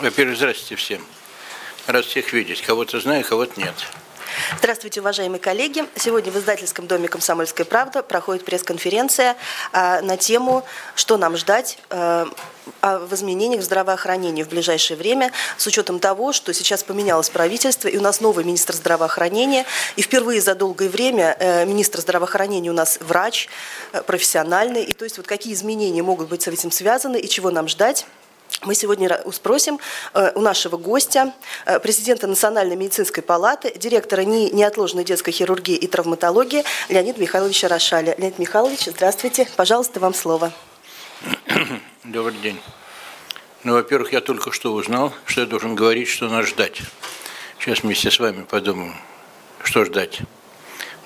[0.00, 1.06] Во-первых, здравствуйте всем.
[1.86, 2.60] Рад всех видеть.
[2.60, 3.74] Кого-то знаю, кого-то нет.
[4.58, 5.84] Здравствуйте, уважаемые коллеги.
[5.94, 9.36] Сегодня в издательском доме «Комсомольская правда» проходит пресс-конференция
[9.72, 12.28] а, на тему «Что нам ждать а,
[12.82, 17.96] в изменениях в здравоохранении в ближайшее время, с учетом того, что сейчас поменялось правительство, и
[17.96, 19.64] у нас новый министр здравоохранения,
[19.96, 23.48] и впервые за долгое время э, министр здравоохранения у нас врач,
[23.92, 27.50] э, профессиональный, и то есть вот какие изменения могут быть с этим связаны, и чего
[27.50, 28.06] нам ждать,
[28.62, 29.78] мы сегодня спросим
[30.14, 31.32] э, у нашего гостя,
[31.66, 38.14] э, президента Национальной медицинской палаты, директора НИИ неотложной детской хирургии и травматологии Леонида Михайловича Рошаля.
[38.18, 39.46] Леонид Михайлович, здравствуйте.
[39.56, 40.52] Пожалуйста, вам слово.
[42.04, 42.60] Добрый день.
[43.62, 46.80] Ну, во-первых, я только что узнал, что я должен говорить, что нас ждать.
[47.58, 48.94] Сейчас вместе с вами подумаем,
[49.62, 50.20] что ждать.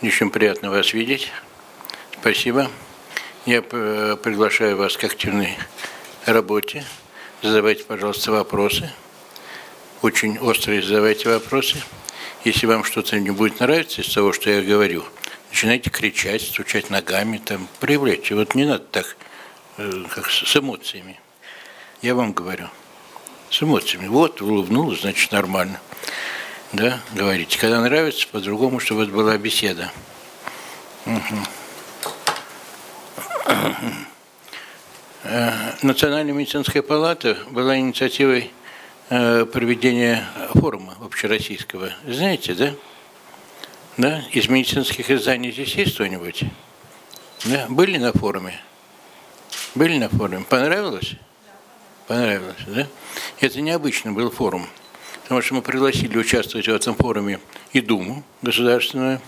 [0.03, 1.31] Очень приятно вас видеть.
[2.21, 2.71] Спасибо.
[3.47, 5.57] Я э, приглашаю вас к активной
[6.27, 6.85] работе
[7.43, 8.91] задавайте, пожалуйста, вопросы.
[10.03, 11.83] Очень острые задавайте вопросы.
[12.45, 15.05] Если вам что-то не будет нравиться из того, что я говорю,
[15.51, 18.35] начинайте кричать, стучать ногами, там, проявляйте.
[18.35, 19.17] Вот не надо так,
[19.77, 21.21] э, как с эмоциями.
[22.03, 22.69] Я вам говорю.
[23.51, 24.07] С эмоциями.
[24.07, 25.81] Вот, улыбнулась, значит, нормально.
[26.73, 27.59] Да, говорите.
[27.59, 29.93] Когда нравится, по-другому, чтобы это была беседа.
[31.05, 31.37] Угу.
[35.23, 38.51] Э, Национальная медицинская палата была инициативой
[39.11, 41.91] э, проведения форума общероссийского.
[42.07, 42.75] Знаете, да?
[43.99, 44.23] Да?
[44.33, 46.45] Из медицинских изданий здесь есть кто-нибудь?
[47.45, 47.67] Да?
[47.69, 48.59] Были на форуме?
[49.75, 50.45] Были на форуме?
[50.49, 51.13] Понравилось?
[52.07, 52.87] Понравилось, да?
[53.41, 54.67] Это необычный был форум,
[55.23, 57.41] потому что мы пригласили участвовать в этом форуме
[57.73, 59.21] и Думу государственную,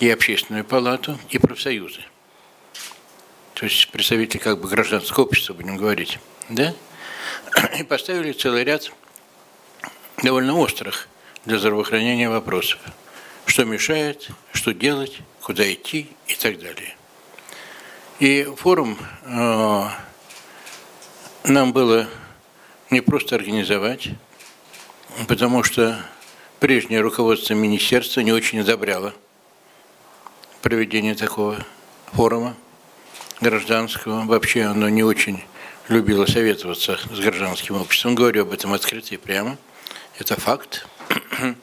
[0.00, 2.00] и Общественную палату, и профсоюзы
[3.62, 6.18] то есть представители как бы гражданского общества, будем говорить,
[6.48, 6.74] да,
[7.78, 8.90] и поставили целый ряд
[10.20, 11.06] довольно острых
[11.44, 12.80] для здравоохранения вопросов.
[13.46, 16.96] Что мешает, что делать, куда идти и так далее.
[18.18, 19.88] И форум э,
[21.44, 22.08] нам было
[22.90, 24.08] не просто организовать,
[25.28, 26.04] потому что
[26.58, 29.14] прежнее руководство министерства не очень одобряло
[30.62, 31.64] проведение такого
[32.12, 32.56] форума
[33.42, 34.24] гражданского.
[34.24, 35.42] Вообще оно не очень
[35.88, 38.14] любило советоваться с гражданским обществом.
[38.14, 39.58] Говорю об этом открыто и прямо.
[40.18, 40.86] Это факт.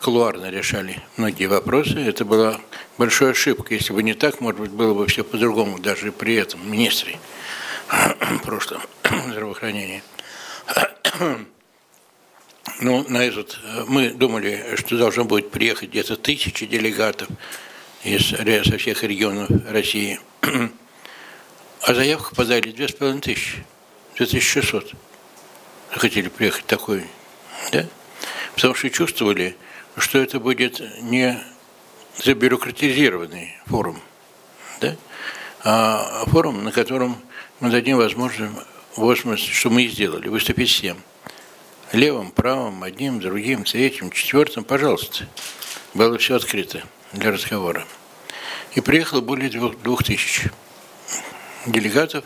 [0.00, 2.00] Кулуарно решали многие вопросы.
[2.00, 2.60] Это была
[2.98, 3.74] большая ошибка.
[3.74, 7.18] Если бы не так, может быть, было бы все по-другому, даже при этом министре
[8.42, 8.80] прошлом
[9.28, 10.02] здравоохранения.
[12.80, 17.28] Ну, на этот мы думали, что должно будет приехать где-то тысячи делегатов
[18.02, 20.18] из, со всех регионов России.
[21.82, 23.64] А заявку подали две с половиной тысячи,
[24.16, 24.92] 2600.
[25.90, 27.04] Хотели приехать такой,
[27.72, 27.86] да?
[28.54, 29.56] Потому что чувствовали,
[29.96, 31.42] что это будет не
[32.18, 34.00] забюрократизированный форум,
[34.80, 34.96] да?
[35.64, 37.20] а форум, на котором
[37.58, 41.02] мы дадим возможность, что мы и сделали, выступить всем.
[41.90, 45.26] Левым, правым, одним, другим, третьим, четвертым, пожалуйста.
[45.94, 47.84] Было все открыто для разговора.
[48.76, 50.44] И приехало более двух, двух тысяч
[51.66, 52.24] делегатов,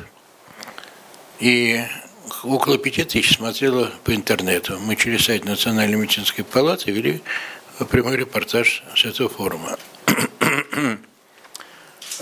[1.39, 1.85] и
[2.43, 4.79] около пяти тысяч смотрело по интернету.
[4.81, 7.23] Мы через сайт Национальной медицинской палаты вели
[7.91, 9.77] прямой репортаж с этого форума.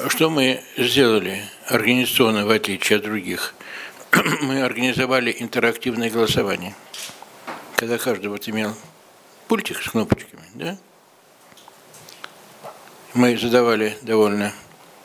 [0.08, 3.54] Что мы сделали организационно, в отличие от других?
[4.42, 6.74] Мы организовали интерактивное голосование,
[7.76, 8.74] когда каждый вот имел
[9.46, 10.76] пультик с кнопочками, да?
[13.12, 14.52] Мы задавали довольно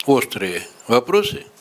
[0.07, 1.45] острые вопросы–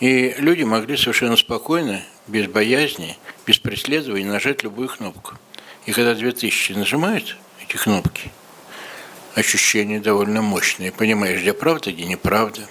[0.00, 3.16] и люди могли совершенно спокойно, без боязни,
[3.46, 5.34] без преследования нажать любую кнопку.
[5.86, 8.30] И когда 2000 нажимают эти кнопки,
[9.34, 10.92] ощущения довольно мощные.
[10.92, 12.62] Понимаешь, где правда, где неправда,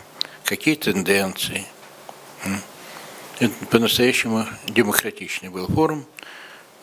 [0.44, 1.66] какие тенденции.
[3.40, 6.06] Это по-настоящему демократичный был форум.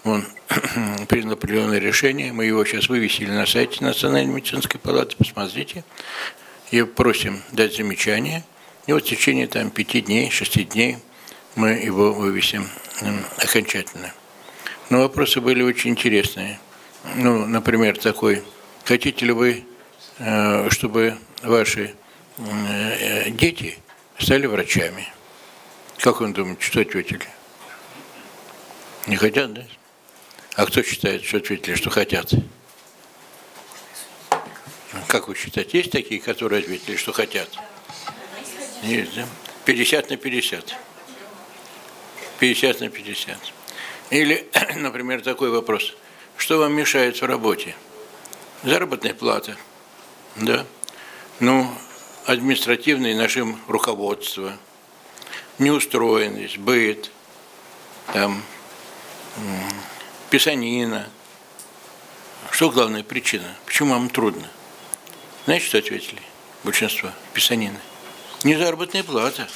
[0.05, 0.25] Он
[1.09, 2.33] принял определенное решение.
[2.33, 5.17] Мы его сейчас вывесили на сайте Национальной медицинской палаты.
[5.17, 5.85] Посмотрите.
[6.71, 8.45] И просим дать замечания–
[8.91, 10.99] и вот в течение там, пяти дней, шести дней
[11.55, 12.69] мы его вывесим
[13.37, 14.13] окончательно.
[14.89, 16.59] Но вопросы были очень интересные.
[17.15, 18.43] Ну, например, такой,
[18.85, 19.65] хотите ли вы,
[20.19, 21.95] э, чтобы ваши
[22.39, 23.79] э, дети
[24.19, 25.07] стали врачами?
[25.99, 27.29] Как он думает, что ответили?
[29.07, 29.63] Не хотят, да?
[30.57, 32.33] А кто считает, что ответили, что хотят?
[35.07, 37.57] Как вы считаете, есть такие, которые ответили, что хотят?
[38.83, 39.27] Есть, да?
[39.67, 40.77] 50 на 50.
[42.39, 43.39] 50 на 50.
[44.11, 45.95] Или, например, такой вопрос.
[46.37, 47.75] Что вам мешает в работе?
[48.63, 49.57] Заработная плата.
[50.37, 50.67] Да.
[51.39, 51.71] Ну,
[52.27, 54.57] административное нашим руководство,
[55.59, 57.11] неустроенность, быт,
[58.13, 58.43] там,
[60.31, 61.09] писанина.
[62.51, 63.57] Что главная причина?
[63.67, 64.49] Почему вам трудно?
[65.45, 66.21] Знаете, что ответили
[66.65, 67.11] большинство?
[67.33, 67.81] Писанина.
[68.43, 69.47] Не заработная плата,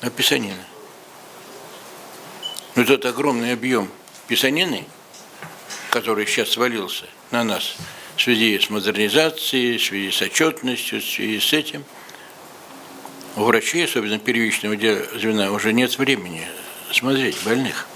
[0.00, 0.64] а писанина.
[2.76, 3.90] Но тот огромный объем
[4.28, 4.84] писанины,
[5.90, 7.74] который сейчас свалился на нас
[8.16, 11.84] в связи с модернизацией, в связи с отчетностью, в связи с этим,
[13.34, 16.46] у врачей, особенно первичного звена, уже нет времени
[16.92, 17.88] смотреть больных.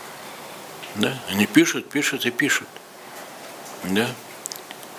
[0.97, 1.17] Да?
[1.29, 2.67] Они пишут, пишут и пишут.
[3.85, 4.09] Да?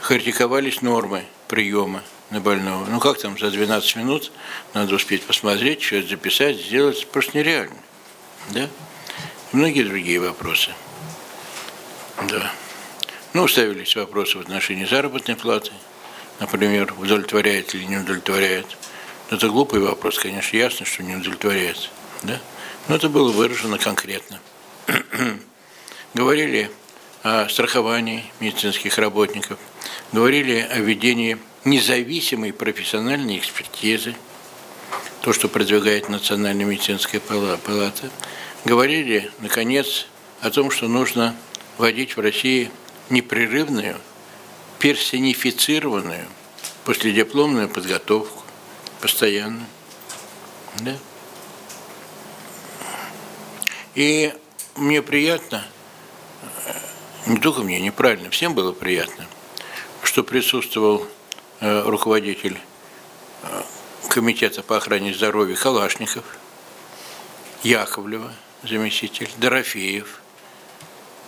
[0.01, 2.85] Критиковались нормы приема на больного.
[2.85, 4.31] Ну как там за 12 минут
[4.73, 7.77] надо успеть посмотреть, что-то записать, сделать, просто нереально.
[8.49, 8.69] Да?
[9.51, 10.71] И многие другие вопросы.
[12.27, 12.51] Да.
[13.33, 15.71] Ну, ставились вопросы в отношении заработной платы,
[16.39, 18.65] например, удовлетворяет или не удовлетворяет.
[19.29, 21.89] Это глупый вопрос, конечно, ясно, что не удовлетворяет.
[22.23, 22.39] Да?
[22.87, 24.39] Но это было выражено конкретно.
[26.15, 26.71] Говорили
[27.21, 29.59] о страховании медицинских работников,
[30.11, 34.15] говорили о введении независимой профессиональной экспертизы,
[35.21, 38.09] то, что продвигает Национальная медицинская палата,
[38.65, 40.07] говорили, наконец,
[40.41, 41.35] о том, что нужно
[41.77, 42.71] вводить в России
[43.09, 43.97] непрерывную,
[44.79, 46.27] персонифицированную
[46.85, 48.43] последипломную подготовку,
[49.01, 49.65] постоянно.
[50.79, 50.97] Да?
[53.95, 54.33] И
[54.75, 55.65] мне приятно,
[57.25, 59.27] не только мне, неправильно, всем было приятно,
[60.03, 61.18] что присутствовал э,
[61.61, 62.57] руководитель
[63.43, 63.61] э,
[64.09, 66.23] комитета по охране здоровья Калашников,
[67.63, 68.31] Яковлева,
[68.63, 70.21] заместитель, Дорофеев.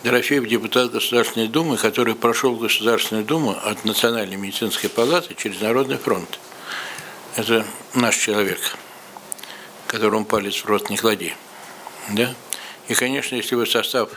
[0.02, 6.40] Дорофеев депутат Государственной Думы, который прошел Государственную Думу от Национальной медицинской палаты через Народный фронт.
[7.36, 7.64] Это
[7.94, 8.76] наш человек,
[9.86, 11.34] которому палец в рот не клади.
[12.10, 12.34] Да?
[12.88, 14.10] И, конечно, если бы состав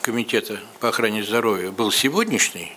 [0.00, 2.76] комитета по охране здоровья был сегодняшний,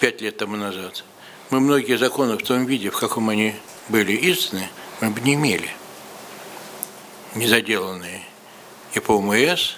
[0.00, 1.04] пять лет тому назад,
[1.50, 3.54] мы многие законы в том виде, в каком они
[3.88, 4.68] были изданы,
[5.00, 5.70] мы бы не имели.
[7.34, 8.22] Незаделанные
[8.94, 9.76] и по УМС,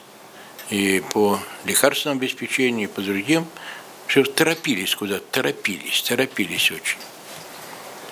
[0.70, 3.46] и по лекарственному обеспечению, и по другим.
[4.06, 6.98] Все торопились куда-то, торопились, торопились очень.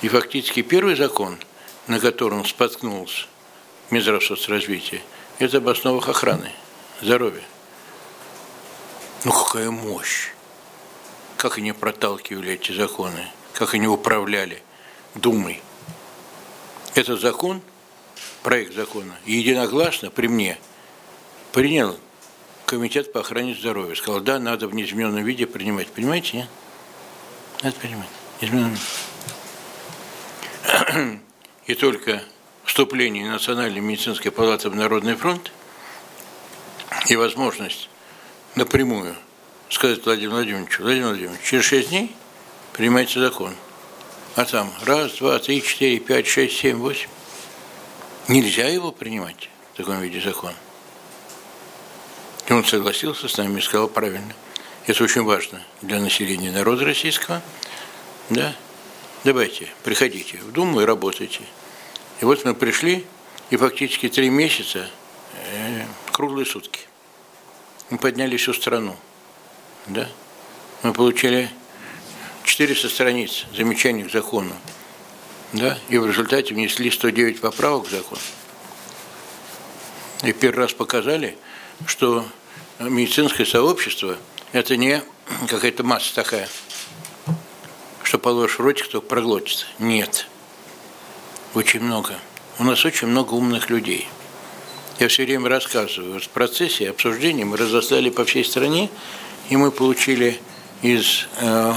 [0.03, 1.39] И фактически первый закон,
[1.87, 3.27] на котором споткнулся
[3.91, 5.03] Минздрав развития,
[5.39, 6.53] это об основах охраны
[7.03, 7.43] здоровья.
[9.25, 10.31] Ну какая мощь!
[11.37, 13.31] Как они проталкивали эти законы,
[13.61, 14.63] как они управляли
[15.15, 15.61] Думой.
[16.95, 17.61] Этот закон,
[18.43, 20.59] проект закона, единогласно при мне
[21.53, 21.99] принял
[22.65, 23.95] комитет по охране здоровья.
[23.97, 25.89] Сказал, да, надо в неизмененном виде принимать.
[25.89, 26.49] Понимаете, нет?
[27.63, 28.09] Надо принимать.
[28.41, 28.79] Измененном.
[31.67, 32.23] И только
[32.65, 35.53] вступление Национальной медицинской палаты в Народный фронт
[37.09, 37.91] и возможность
[38.55, 39.15] напрямую
[39.69, 42.17] сказать Владимиру Владимировичу, Владимир Владимирович, через шесть дней
[42.73, 43.55] принимайте закон.
[44.37, 47.09] А там раз, два, три, четыре, пять, шесть, семь, восемь.
[48.29, 50.53] Нельзя его принимать в таком виде закон.
[52.47, 54.35] И он согласился с нами и сказал правильно.
[54.87, 57.43] Это очень важно для населения народа российского.
[58.29, 58.55] Да?
[59.25, 61.41] Давайте, приходите в Думу и работайте.
[62.21, 63.05] И вот мы пришли,
[63.51, 64.89] и фактически три месяца,
[65.53, 66.81] э, круглые сутки.
[67.91, 68.97] Мы подняли всю страну.
[69.87, 70.09] Да?
[70.83, 71.51] Мы получили
[72.51, 74.53] 400 страниц замечаний к закону.
[75.53, 75.79] Да?
[75.89, 78.21] И в результате внесли 109 поправок к закону.
[80.25, 81.39] И первый раз показали,
[81.87, 82.27] что
[82.81, 84.17] медицинское сообщество–
[84.53, 85.01] это не
[85.49, 86.49] какая-то масса такая,
[88.03, 89.67] что положишь в ротик, только проглотится.
[89.79, 90.27] Нет.
[91.55, 92.19] Очень много.
[92.59, 94.09] У нас очень много умных людей.
[94.99, 96.21] Я все время рассказываю.
[96.21, 98.91] В процессе обсуждения мы разослали по всей стране,
[99.51, 100.41] и мы получили
[100.83, 101.75] из, э,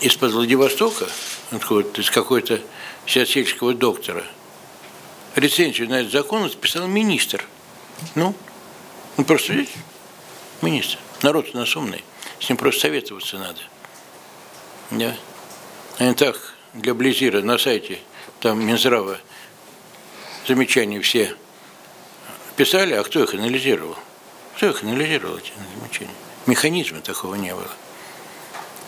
[0.00, 1.06] из-под Владивостока,
[1.50, 2.60] откуда из какой-то
[3.06, 4.24] сельского доктора,
[5.34, 7.44] рецензию на этот закон написал министр.
[8.14, 8.34] Ну,
[9.16, 9.78] ну просто видите,
[10.62, 10.98] министр.
[11.22, 12.04] Народ у нас умный.
[12.40, 13.60] С ним просто советоваться надо.
[14.90, 15.16] Да.
[15.98, 17.98] Не так для Близира на сайте,
[18.40, 19.18] там Минздрава,
[20.46, 21.34] замечания все
[22.56, 23.96] писали, а кто их анализировал?
[24.56, 26.14] Кто их анализировал, эти замечания?
[26.46, 27.68] Механизма такого не было.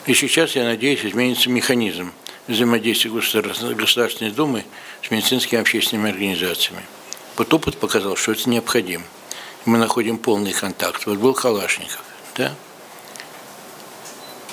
[0.07, 2.13] И сейчас, я надеюсь, изменится механизм
[2.49, 4.65] взаимодействия Государственной Думы
[5.03, 6.83] с медицинскими общественными организациями.
[7.37, 9.05] Вот опыт показал, что это необходимо.
[9.67, 11.07] Мы находим полный контакт.
[11.07, 12.03] Вот был Калашников,
[12.37, 12.55] да?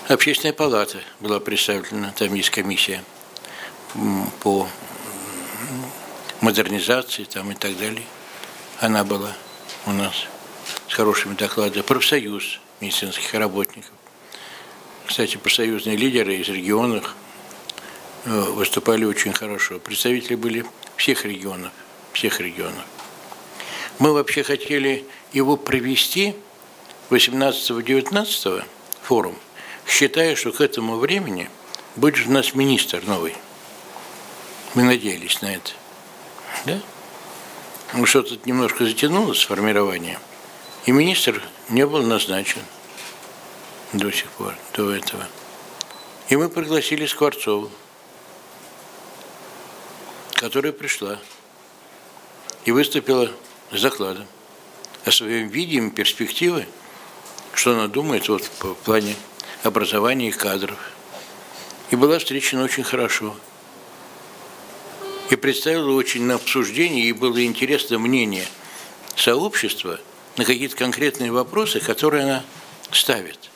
[0.10, 3.04] Общественная палата была представлена, там есть комиссия
[4.42, 4.68] по
[6.39, 8.06] модернизации там и так далее.
[8.80, 9.34] Она была
[9.86, 10.13] у нас
[10.88, 11.82] с хорошими докладами.
[11.82, 13.92] Профсоюз медицинских работников.
[15.08, 17.16] Кстати, профсоюзные лидеры из регионов
[18.26, 19.80] э, выступали очень хорошо.
[19.80, 20.66] Представители были
[20.98, 21.72] всех регионов,
[22.12, 22.84] всех регионов.
[24.00, 26.36] Мы вообще хотели его провести
[27.10, 28.66] 18-19
[29.02, 29.38] форум,
[29.88, 31.50] считая, что к этому времени
[31.96, 33.34] будет у нас министр новый.
[34.76, 35.72] Мы надеялись на это.
[36.66, 36.80] Да?
[37.94, 40.20] Ну, что-то немножко затянулось формирование,
[40.86, 42.62] и министр не был назначен
[43.94, 45.27] до сих пор, до этого.
[46.29, 47.72] И мы пригласили Скворцову,
[50.34, 51.20] которая пришла
[52.65, 53.32] и выступила
[53.72, 54.27] с докладом
[55.06, 56.67] о своем виде перспективы,
[57.53, 59.15] что она думает вот в плане
[59.63, 60.77] образования и кадров.
[61.89, 63.36] И была встречена очень хорошо.
[65.29, 68.48] И представила очень на обсуждение, и было интересно мнение
[69.15, 70.00] сообщества
[70.38, 72.46] на какие-то конкретные вопросы, которые она
[72.91, 73.50] ставит.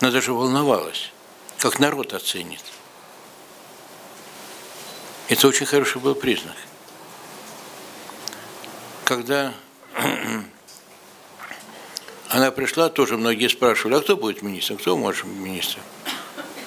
[0.00, 1.10] Она даже волновалась,
[1.58, 2.62] как народ оценит.
[5.28, 6.56] Это очень хороший был признак.
[9.04, 9.54] Когда
[12.28, 15.82] она пришла, тоже многие спрашивали, а кто будет министром, кто может быть министром?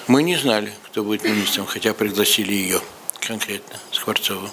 [0.08, 2.80] Мы не знали, кто будет министром, хотя пригласили ее
[3.20, 4.50] конкретно, Скворцову.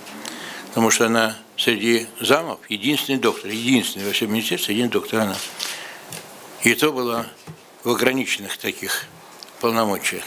[0.68, 5.36] Потому что она среди замов единственный доктор, единственный во всем министерстве, один доктор она.
[6.62, 7.26] И то была
[7.88, 9.06] в ограниченных таких
[9.62, 10.26] полномочиях.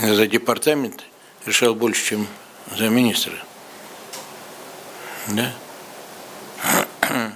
[0.00, 1.02] За департамент
[1.44, 2.28] решал больше, чем
[2.76, 3.34] за министра.
[5.26, 5.52] Да?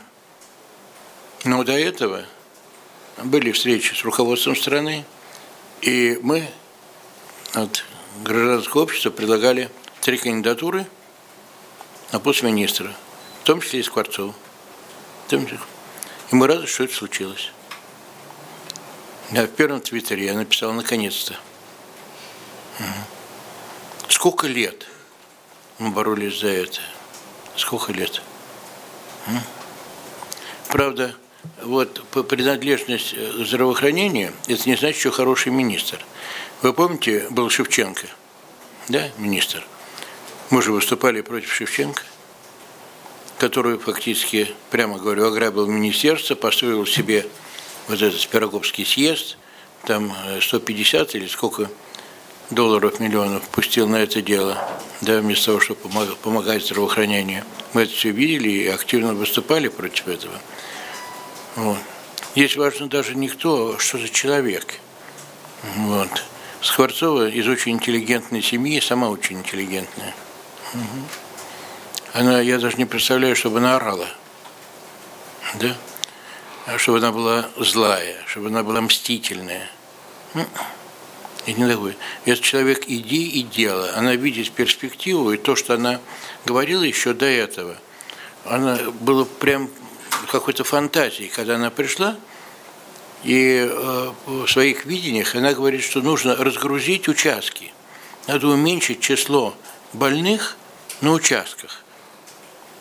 [1.45, 2.25] Но до этого
[3.25, 5.05] были встречи с руководством страны,
[5.81, 6.49] и мы
[7.53, 7.85] от
[8.23, 9.71] гражданского общества предлагали
[10.03, 10.87] три кандидатуры
[12.13, 12.95] на пост министра,
[13.43, 14.33] в том числе и Скворцова.
[15.33, 15.37] И
[16.31, 17.51] мы рады, что это случилось.
[19.31, 21.37] Я в первом твиттере я написал наконец-то.
[24.09, 24.87] Сколько лет
[25.79, 26.81] мы боролись за это?
[27.57, 28.23] Сколько лет?
[30.69, 31.15] Правда,
[31.63, 36.05] вот принадлежность э, к здравоохранению, это не значит, что хороший министр.
[36.63, 38.09] Вы помните, был Шевченко,
[38.89, 39.65] да, министр?
[40.51, 42.03] Мы же выступали против Шевченко,
[43.39, 47.27] который фактически, прямо говорю, ограбил министерство, построил себе
[47.89, 49.37] вот этот Пироговский съезд,
[49.87, 51.71] там 150 э, или сколько
[52.51, 54.59] долларов, миллионов пустил на это дело,
[55.01, 57.45] да, вместо того, чтобы помогать, помогать здравоохранению.
[57.73, 60.41] Мы это все видели и активно выступали против этого.
[61.57, 61.79] Вот.
[62.35, 64.81] Здесь важно даже не кто, а что за человек.
[65.77, 66.25] Вот.
[66.61, 70.15] Скворцова из очень интеллигентной семьи, сама очень интеллигентная.
[70.73, 70.83] Угу.
[72.15, 74.09] Она, я даже не представляю, чтобы она орала.
[75.55, 75.77] Да?
[76.77, 79.71] Чтобы она была злая, чтобы она была мстительная.
[81.47, 81.97] И не такой.
[82.25, 83.91] Этот человек иди и делай.
[83.93, 86.01] Она видит перспективу, и то, что она
[86.47, 87.77] говорила еще до этого,
[88.47, 89.71] она было прям
[90.31, 92.17] какой-то фантазией, когда она пришла,
[93.25, 97.73] и э, в своих видениях она говорит, что нужно разгрузить участки.
[98.27, 99.55] Надо уменьшить число
[99.93, 100.57] больных
[101.01, 101.83] на участках.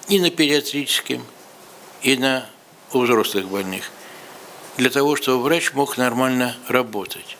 [0.09, 1.25] И на педиатрическом,
[2.01, 2.49] и на
[2.95, 3.91] у взрослых больных,
[4.77, 7.37] для того, чтобы врач мог нормально работать.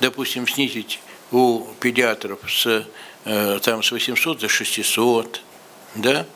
[0.00, 2.86] Допустим, снизить у педиатров с,
[3.24, 5.42] э, там, с 800 до 600,
[5.94, 6.26] да,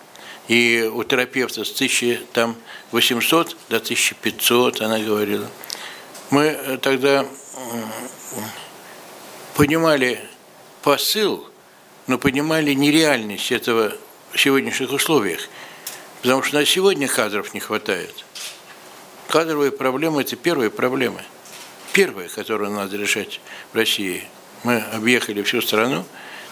[0.48, 5.48] и у терапевта с 1800 до 1500, она говорила.
[6.30, 7.26] Мы э, тогда
[9.54, 10.20] понимали
[10.82, 11.48] посыл,
[12.06, 13.92] но понимали нереальность этого
[14.32, 15.48] в сегодняшних условиях.
[16.22, 18.25] Потому что на сегодня кадров не хватает.
[19.28, 21.22] Кадровые проблемы– это первые проблемы.
[21.92, 23.40] Первые, которые надо решать
[23.72, 24.24] в России.
[24.62, 26.04] Мы объехали всю страну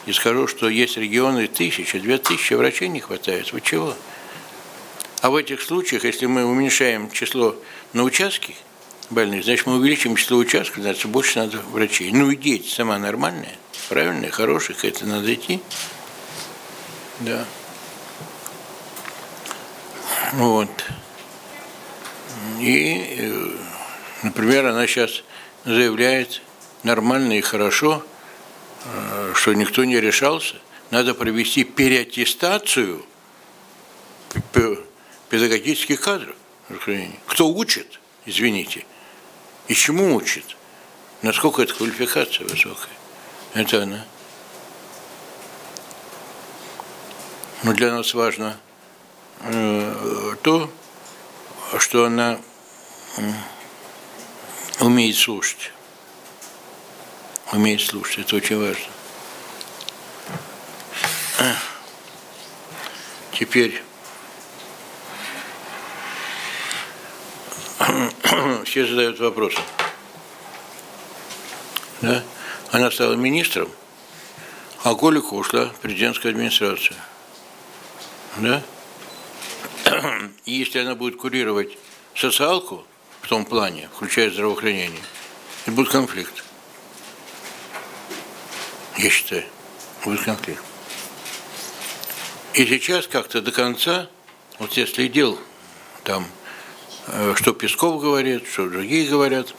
[0.06, 3.52] и скажу, что есть регионы тысячи, две тысячи врачей не хватает.
[3.52, 3.94] Вы чего?
[5.20, 7.56] А в этих случаях, если мы уменьшаем число
[7.92, 8.54] на участке
[9.08, 12.10] больных, значит, мы увеличим число участков, значит, больше надо врачей.
[12.12, 13.56] Ну и дети сама нормальная,
[13.88, 15.62] правильная, хорошая, это надо идти.
[17.20, 17.44] Да.
[20.32, 20.70] Вот.
[22.60, 23.48] И, э,
[24.22, 25.22] например, она сейчас
[25.64, 26.42] заявляет
[26.82, 28.04] нормально и хорошо,
[28.84, 30.56] э, что никто не решался.
[30.90, 33.04] Надо провести переаттестацию
[35.28, 36.36] педагогических кадров.
[37.26, 38.84] Кто учит, извините,
[39.68, 40.56] и чему учит?
[41.22, 42.92] Насколько эта квалификация высокая?
[43.54, 44.04] Это она.
[47.62, 48.58] Но для нас важно
[49.40, 50.70] э, то,
[51.78, 52.38] что она
[54.80, 55.72] умеет слушать.
[57.52, 58.86] Умеет слушать, это очень важно.
[63.32, 63.82] Теперь
[68.64, 69.58] все задают вопросы.
[72.00, 72.22] Да?
[72.70, 73.68] Она стала министром,
[74.82, 76.96] а Голика ушла в президентскую администрацию.
[78.36, 78.62] Да?
[80.44, 81.76] И если она будет курировать
[82.14, 82.84] социалку
[83.20, 85.02] в том плане, включая здравоохранение,
[85.62, 86.44] это будет конфликт.
[88.96, 89.44] Я считаю,
[90.04, 90.62] будет конфликт.
[92.54, 94.08] И сейчас как-то до конца,
[94.58, 95.38] вот я следил
[96.04, 96.26] там,
[97.08, 99.54] э, что Песков говорит, что другие говорят,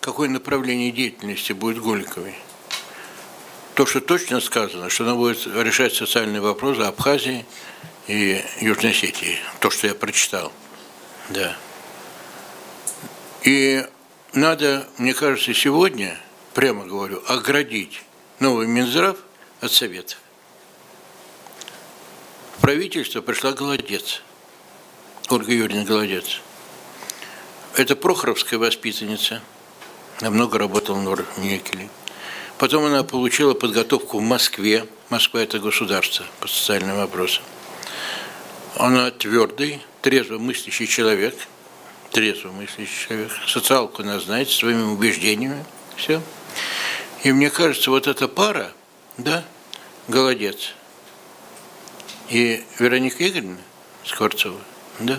[0.00, 2.34] какое направление деятельности будет Голиковой.
[3.74, 7.46] То, что точно сказано, что она будет решать социальные вопросы Абхазии
[8.08, 9.38] и Южной Осетии.
[9.60, 10.52] То, что я прочитал.
[11.28, 11.56] Да.
[13.42, 13.86] И
[14.32, 16.18] надо, мне кажется, сегодня,
[16.54, 18.02] прямо говорю, оградить
[18.40, 19.16] новый Минздрав
[19.60, 20.18] от Советов
[22.68, 24.20] правительство пришла Голодец.
[25.30, 26.42] Ольга Юрьевна Голодец.
[27.76, 29.40] Это Прохоровская воспитанница.
[30.20, 31.88] Она много работала в Некеле.
[32.58, 34.86] Потом она получила подготовку в Москве.
[35.08, 37.42] Москва– это государство по социальным вопросам.
[38.76, 41.34] Она твердый, трезво мыслящий человек.
[42.10, 43.32] Трезво мыслящий человек.
[43.46, 45.64] Социалку она знает, своими убеждениями.
[45.96, 46.22] Все.
[47.24, 48.72] И мне кажется, вот эта пара,
[49.16, 49.44] да,
[50.06, 50.74] голодец,
[52.30, 53.58] и Вероника Игоревна
[54.04, 54.60] Скворцова,
[55.00, 55.18] да,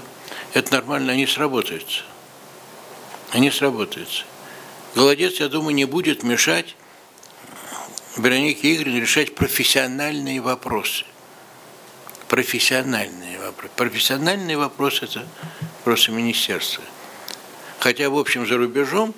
[0.54, 2.04] это нормально, они сработаются.
[3.32, 4.24] Они сработаются.
[4.96, 6.76] Голодец, я думаю, не будет мешать
[8.18, 11.06] Веронике Игоревне решать профессиональные вопросы.
[12.28, 13.72] Профессиональные вопросы.
[13.76, 15.26] Профессиональные вопросы– это
[15.80, 16.84] вопросы министерства.
[17.80, 19.14] Хотя, в общем, за рубежом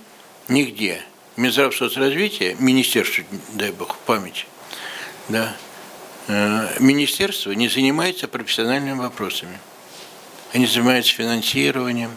[0.48, 1.02] нигде
[1.38, 4.46] Минздрав соцразвития, министерство, дай бог, память,
[5.30, 5.56] да,
[6.28, 9.60] Э, министерство не занимается профессиональными вопросами.
[10.54, 12.12] Они занимаются финансированием,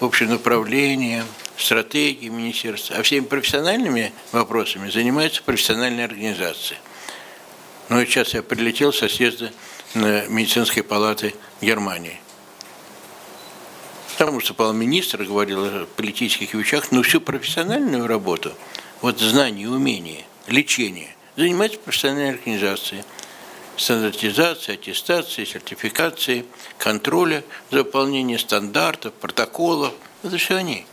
[0.00, 6.76] общим направлением, стратегией министерства, а всеми профессиональными вопросами занимаются профессиональные организации.
[7.88, 9.52] Ну и сейчас я прилетел со съезда
[9.94, 12.20] медицинской палаты Германии.
[14.18, 18.52] Там выступал министр, говорил о политических вещах, но всю профессиональную работу,
[19.00, 23.04] вот знания, умения, лечение, занимаются профессиональные организации–
[23.80, 26.44] стандартизации, аттестации, сертификации,
[26.76, 29.94] контроля за выполнение стандартов, протоколов.
[30.22, 30.84] Это все они.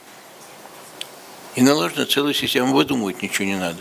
[1.55, 3.79] И наложена целая система, выдумывать ничего не надо.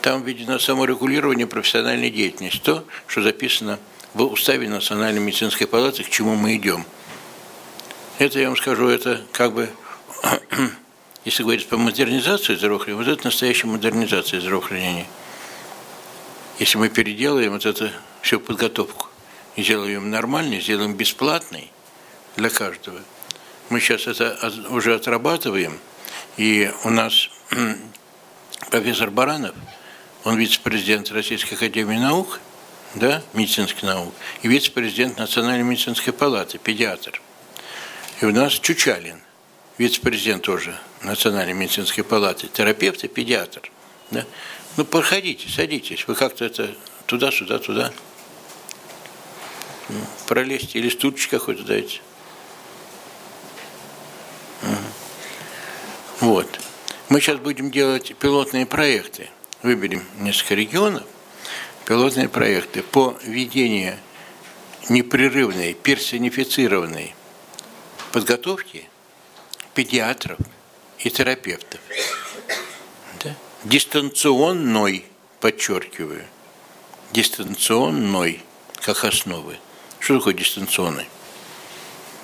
[0.00, 3.78] Там введено саморегулирование профессиональной деятельности, то, что записано
[4.14, 6.84] в уставе Национальной медицинской палаты, к чему мы идем.
[8.18, 9.70] Это, я вам скажу, это как бы,
[11.24, 15.06] если говорить по модернизации здравоохранения, вот это настоящая модернизация здравоохранения.
[16.58, 19.06] Если мы переделаем вот это всю подготовку
[19.56, 21.70] и сделаем нормальной, сделаем бесплатной
[22.36, 23.00] для каждого.
[23.70, 24.36] Мы сейчас это
[24.68, 25.78] уже отрабатываем,
[26.36, 27.30] и у нас
[28.70, 29.54] профессор Баранов,
[30.24, 32.40] он вице-президент Российской Академии Наук,
[32.94, 37.20] да, медицинских наук, и вице-президент Национальной медицинской палаты, педиатр.
[38.20, 39.20] И у нас Чучалин,
[39.78, 43.70] вице-президент тоже Национальной медицинской палаты, терапевт и педиатр.
[44.10, 44.24] Да?
[44.76, 46.74] Ну, проходите, садитесь, вы как-то это
[47.06, 47.92] туда-сюда, туда.
[50.28, 52.00] Пролезьте или стульчик какой-то дайте.
[56.20, 56.60] Вот.
[57.08, 59.30] Мы сейчас будем делать пилотные проекты.
[59.62, 61.02] Выберем несколько регионов,
[61.90, 63.98] пилотные проекты по ведению
[64.88, 67.16] непрерывной, персонифицированной
[68.12, 68.88] подготовки
[69.74, 70.38] педиатров
[71.00, 71.80] и терапевтов.
[73.24, 73.34] Да?
[73.64, 75.04] Дистанционной,
[75.40, 76.24] подчеркиваю,
[77.10, 78.40] дистанционной,
[78.82, 79.58] как основы.
[79.98, 81.08] Что такое дистанционный?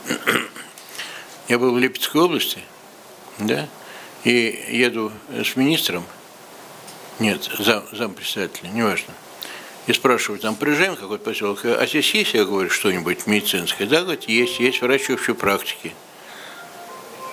[1.49, 2.61] Я был в Липецкой области,
[3.39, 3.69] да,
[4.23, 6.07] и еду с министром,
[7.19, 9.13] нет, зам, зам председателя, неважно,
[9.87, 13.87] и спрашиваю, там приезжаем какой-то поселок, а здесь есть, я говорю, что-нибудь медицинское?
[13.87, 15.95] Да, говорит, есть, есть врач общей практики.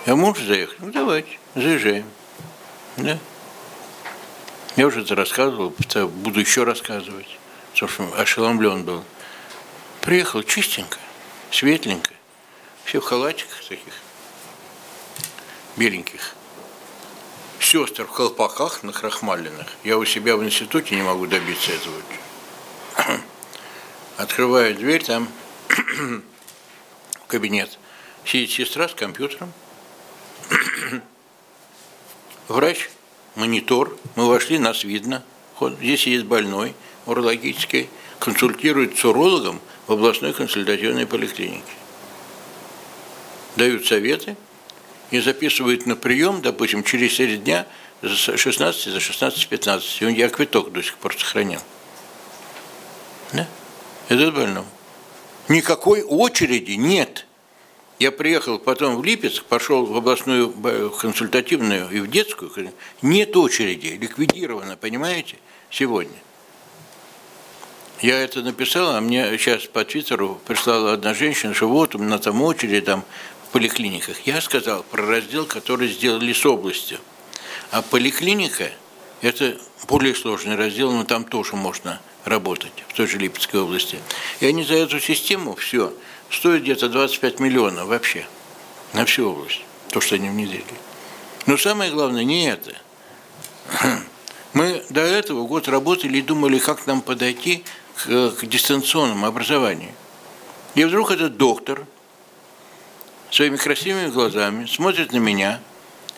[0.06, 0.78] Я можешь заехать?
[0.80, 2.06] Ну, давайте, заезжаем.
[2.96, 3.18] Да?
[4.76, 5.74] Я уже это рассказывал,
[6.08, 7.38] буду еще рассказывать,
[7.74, 9.04] что ошеломлен был.
[10.00, 10.98] Приехал чистенько,
[11.50, 12.12] светленько.
[12.84, 13.94] все в халатиках таких,
[15.76, 16.34] беленьких.
[17.58, 19.66] Сестр в колпаках на крахмаленных.
[19.82, 21.94] Я у себя в институте не могу добиться этого.
[24.16, 25.28] Открываю дверь, там
[27.26, 27.78] кабинет.
[28.24, 29.52] Сидит сестра с компьютером.
[32.48, 32.90] Врач,
[33.34, 33.96] монитор.
[34.16, 35.22] Мы вошли, нас видно.
[35.80, 36.74] Здесь сидит больной,
[37.06, 41.62] урологический, консультирует с урологом в областной консультативной поликлинике.
[43.56, 44.36] Дают советы
[45.10, 47.66] и записывают на прием, допустим, через 4 дня
[48.02, 50.12] за 16, за 16-15.
[50.12, 51.60] Я квиток до сих пор сохранил.
[53.34, 53.46] Да?
[54.08, 54.66] Это больному.
[55.48, 57.26] Никакой очереди нет.
[57.98, 60.50] Я приехал потом в Липецк, пошел в областную
[60.90, 62.72] консультативную и в детскую.
[63.02, 65.36] Нет очереди, ликвидировано, понимаете,
[65.70, 66.16] сегодня.
[68.00, 72.18] Я это написал, а мне сейчас по Твиттеру прислала одна женщина, что вот у меня
[72.18, 73.04] там очередь там
[73.48, 74.26] в поликлиниках.
[74.26, 76.98] Я сказал про раздел, который сделали с областью.
[77.70, 78.70] А поликлиника–
[79.22, 79.56] это
[79.88, 83.98] более сложный раздел, но там тоже можно работать, в той же Липецкой области.
[84.40, 85.92] И они за эту систему все
[86.30, 88.26] стоит где-то 25 миллионов вообще
[88.92, 90.64] на всю область, то, что они внедрили.
[91.46, 92.74] Но самое главное не это.
[94.54, 97.64] Мы до этого год работали и думали, как нам подойти
[97.96, 99.92] к, к дистанционному образованию.
[100.74, 101.86] И вдруг этот доктор
[103.30, 105.60] своими красивыми глазами смотрит на меня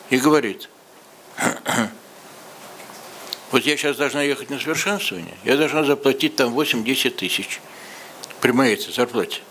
[0.09, 0.69] и говорит,
[3.51, 7.59] вот я сейчас должна ехать на совершенствование, я должна заплатить там 8-10 тысяч
[8.41, 9.41] при моей зарплате.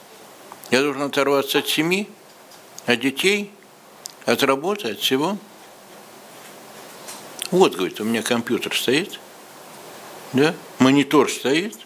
[0.70, 2.08] Я должен оторваться от семьи,
[2.86, 3.50] от детей,
[4.24, 5.38] от работы, от всего.
[7.50, 9.20] Вот, говорит, у меня компьютер стоит,
[10.32, 11.78] да, монитор стоит.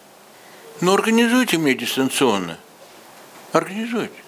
[0.81, 2.57] Но организуйте мне дистанционно.
[3.51, 4.23] Организуйте.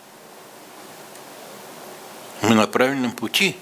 [2.44, 3.56] Мы на правильном пути.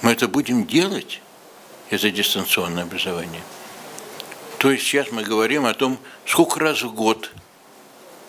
[0.00, 1.20] Мы это будем делать,
[1.90, 3.42] это дистанционное образование.
[4.58, 7.30] То есть сейчас мы говорим о том, сколько раз в год,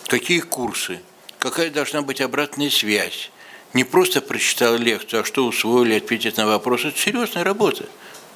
[0.06, 1.00] какие курсы–
[1.40, 3.32] какая должна быть обратная связь.
[3.72, 6.84] Не просто прочитал лекцию, а что усвоили, ответить на вопрос.
[6.84, 7.86] Это серьезная работа.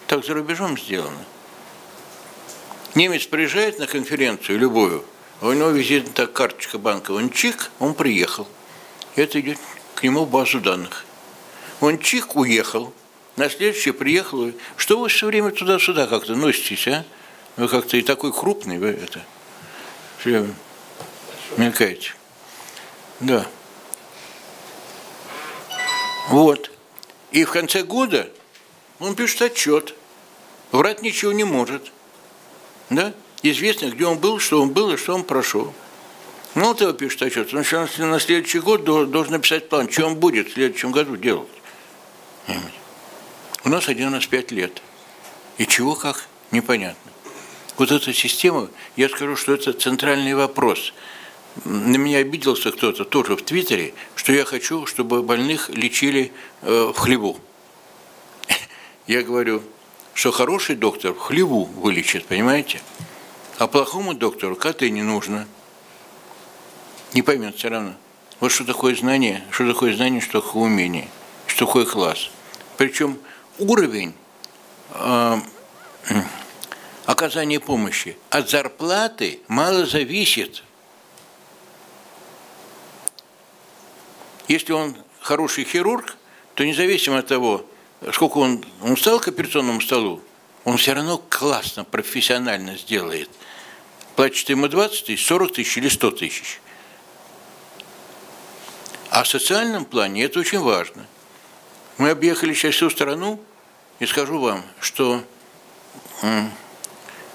[0.09, 1.25] Так за рубежом сделано.
[2.95, 5.05] Немец приезжает на конференцию любую,
[5.41, 8.47] у него визитная карточка банка, он чик, он приехал.
[9.17, 9.59] Это идет
[9.97, 11.05] к нему в базу данных.
[11.81, 12.95] Он чик, уехал,
[13.37, 14.53] на следующий приехал.
[14.77, 17.05] Что вы все время туда-сюда как-то носитесь, а?
[17.57, 19.20] Вы как-то и такой крупный, вы это.
[20.18, 20.47] Все
[21.57, 22.12] мелькаете.
[23.20, 23.47] Да.
[26.29, 26.70] Вот.
[27.31, 28.29] И в конце года
[28.99, 29.94] он пишет отчет.
[30.73, 31.92] Врать ничего не может.
[32.90, 33.12] Да?
[33.42, 35.73] Известно, где он был, что он был и что он прошел.
[36.55, 37.53] Ну, вот его пишет отчет.
[37.53, 37.64] Он
[38.11, 41.49] на следующий год должен написать план, что он будет в следующем году делать.
[43.64, 44.83] У нас один раз пять лет.
[45.59, 47.12] И чего как, непонятно.
[47.77, 50.92] Вот эта система, я скажу, что это центральный вопрос–
[51.64, 56.98] на меня обиделся кто-то тоже в Твиттере, что я хочу, чтобы больных лечили э, в
[56.98, 57.38] хлеву.
[59.07, 59.62] Я говорю,
[60.14, 62.81] что хороший доктор в хлеву вылечит, понимаете?
[63.59, 65.46] А плохому доктору коты не нужно.
[67.12, 67.94] Не поймет все равно.
[68.40, 71.09] Вот что такое знание, что такое знание, что такое умение,
[71.46, 72.31] что такое класс.
[72.77, 73.16] Причем
[73.59, 74.14] уровень
[74.90, 75.37] э,
[77.07, 80.62] оказания помощи от зарплаты мало зависит.
[84.49, 86.17] Если он хороший хирург,
[86.55, 87.64] то независимо от того,
[88.12, 90.23] сколько он, он стал к операционному столу,
[90.64, 93.31] он все равно классно, профессионально сделает.
[94.17, 96.61] Платит ему 20 тысяч, 40 тысяч или 100 тысяч.
[99.11, 101.07] А в социальном плане это очень важно.
[101.96, 103.40] Мы объехали сейчас всю страну,
[104.00, 105.22] и скажу вам, что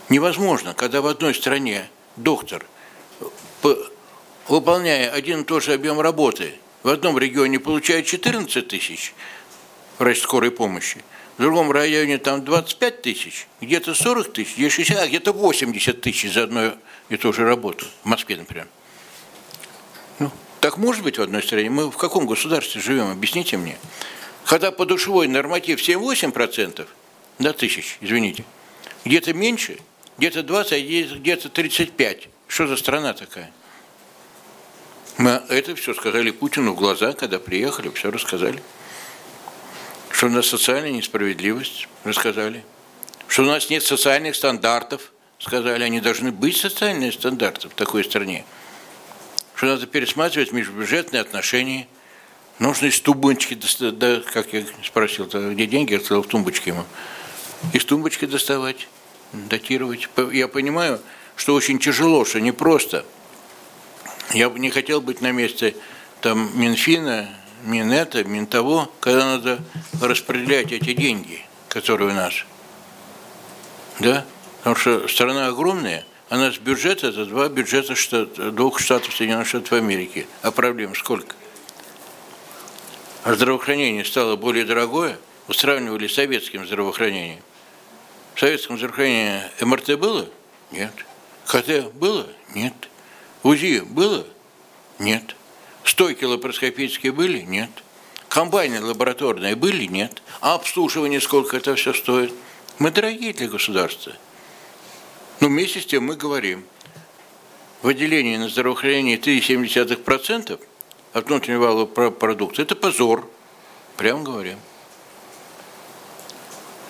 [0.09, 2.65] невозможно, когда в одной стране доктор,
[4.47, 9.13] выполняя один и тот же объем работы, в одном регионе получает 14 тысяч
[9.97, 11.03] врач скорой помощи,
[11.37, 16.33] в другом районе там 25 тысяч, где-то 40 тысяч, где 60, а где-то 80 тысяч
[16.33, 16.73] за одну
[17.07, 17.85] и ту же работу.
[18.03, 18.67] В Москве, например.
[20.19, 21.69] Ну, так может быть в одной стране.
[21.69, 23.77] Мы в каком государстве живем, объясните мне.
[24.49, 26.87] Когда подушевой норматив 7-8%,
[27.37, 28.45] да, тысяч, извините,
[29.05, 29.77] где-то меньше,
[30.17, 32.29] где-то 20, а где-то 35.
[32.47, 33.51] Что за страна такая?
[35.17, 38.63] Мы это все сказали Путину в глаза, когда приехали, все рассказали.
[40.09, 42.65] Что у нас социальная несправедливость, рассказали.
[43.27, 48.43] Что у нас нет социальных стандартов, сказали, они должны быть социальные стандарты в такой стране.
[49.53, 51.87] Что надо пересматривать межбюджетные отношения,
[52.59, 56.83] Нужно из тумбочки, да, как я спросил, где деньги, я сказал, в тумбочке ему.
[57.71, 58.89] Из тумбочки доставать,
[59.31, 60.09] датировать.
[60.33, 60.99] Я понимаю,
[61.37, 63.05] что очень тяжело, что непросто.
[64.33, 65.75] Я бы не хотел быть на месте
[66.19, 67.29] там Минфина,
[67.63, 69.59] Минэта, Минтого, когда надо
[70.01, 72.33] распределять эти деньги, которые у нас.
[73.99, 74.25] Да?
[74.57, 79.71] Потому что страна огромная, а нас бюджет это два бюджета штат, двух штатов Соединенных Штатов
[79.73, 80.27] Америки.
[80.41, 81.35] А проблем сколько?
[83.23, 87.41] А здравоохранение стало более дорогое, вы сравнивали с советским здравоохранением.
[88.33, 90.29] В советском здравоохранении МРТ было?
[90.71, 90.93] Нет.
[91.45, 92.27] ХТ было?
[92.55, 92.73] Нет.
[93.43, 94.25] УЗИ было?
[94.99, 95.35] Нет.
[95.83, 97.39] Стойки лапароскопические были?
[97.39, 97.69] Нет.
[98.29, 99.85] Комбайны лабораторные были?
[99.85, 100.21] Нет.
[100.39, 102.33] А обслуживание сколько это все стоит?
[102.77, 104.13] Мы дорогие для государства.
[105.41, 106.63] Но вместе с тем мы говорим,
[107.81, 110.59] выделение на здравоохранение 3,7%
[111.13, 113.29] от внутреннего валового продукта– это позор.
[113.97, 114.59] Прямо говорим.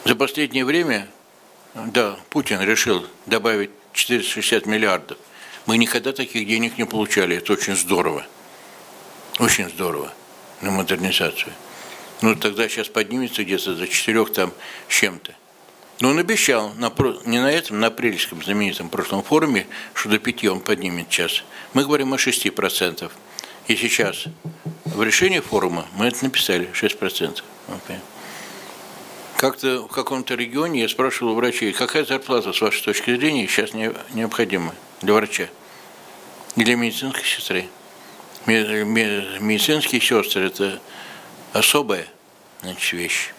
[0.05, 1.07] За последнее время,
[1.73, 5.17] да, Путин решил добавить 460 миллиардов.
[5.65, 7.37] Мы никогда таких денег не получали.
[7.37, 8.25] Это очень здорово.
[9.39, 10.11] Очень здорово
[10.61, 11.53] на модернизацию.
[12.21, 14.51] Ну, тогда сейчас поднимется где-то за четырех там
[14.87, 15.33] с чем-то.
[16.01, 16.93] Но он обещал, на,
[17.25, 21.43] не на этом, на апрельском знаменитом прошлом форуме, что до пяти он поднимет час.
[21.73, 23.11] Мы говорим о 6%.
[23.69, 24.25] И сейчас
[24.83, 27.43] в решении форума мы это написали, 6%.
[27.67, 27.99] Okay.
[29.37, 33.73] Как-то в каком-то регионе я спрашивал у врачей, какая зарплата, с вашей точки зрения, сейчас
[33.73, 35.49] необходима для врача
[36.55, 37.69] и для медицинской сестры
[38.47, 40.79] медицинские сестры это
[41.53, 42.07] особая
[42.63, 43.29] значит, вещь.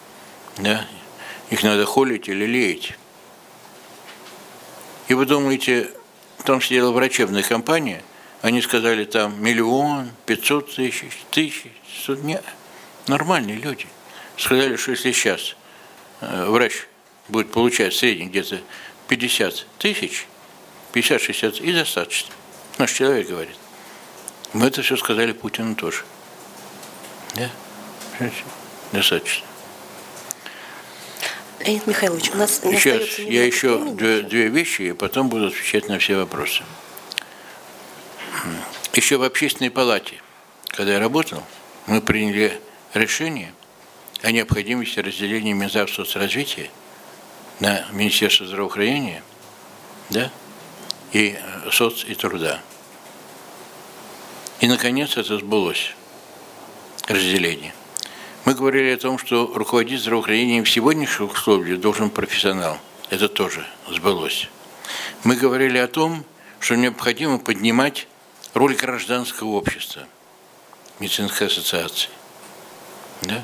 [0.57, 0.87] Да?
[1.49, 2.93] Их надо холить или леять.
[5.09, 5.91] И вы думаете,
[6.45, 8.01] там сидела врачебная компания,
[8.41, 11.71] они сказали там миллион, пятьсот тысяч, тысяч,
[12.05, 12.43] сот, нет,
[13.07, 13.87] нормальные люди.
[14.37, 15.55] Сказали, что если сейчас
[16.21, 16.87] э, врач
[17.27, 18.59] будет получать в среднем где-то
[19.07, 20.27] 50 тысяч,
[20.93, 22.33] 50-60 и достаточно.
[22.77, 23.55] Наш человек говорит.
[24.53, 26.03] Мы это все сказали Путину тоже.
[27.35, 27.49] Да?
[28.91, 29.45] Достаточно.
[31.59, 35.87] Леонид Михайлович, у нас не Сейчас я еще две, две вещи, и потом буду отвечать
[35.87, 36.63] на все вопросы.
[38.93, 40.21] Еще в общественной палате,
[40.67, 41.43] когда я работал,
[41.87, 42.59] мы приняли
[42.93, 43.53] решение
[44.21, 46.69] о необходимости разделения Минздрав соцразвития
[47.59, 49.23] на Министерство здравоохранения
[50.09, 50.31] да,
[51.13, 52.61] и э, соц и труда.
[54.59, 55.95] И, наконец, это сбылось,
[57.07, 57.73] разделение.
[58.45, 62.77] Мы говорили о том, что руководить здравоохранением в сегодняшних условиях должен профессионал.
[63.09, 64.49] Это тоже сбылось.
[65.23, 66.25] Мы говорили о том,
[66.59, 68.07] что необходимо поднимать
[68.53, 70.07] роль гражданского общества,
[70.99, 72.09] медицинской ассоциации.
[73.23, 73.43] Да?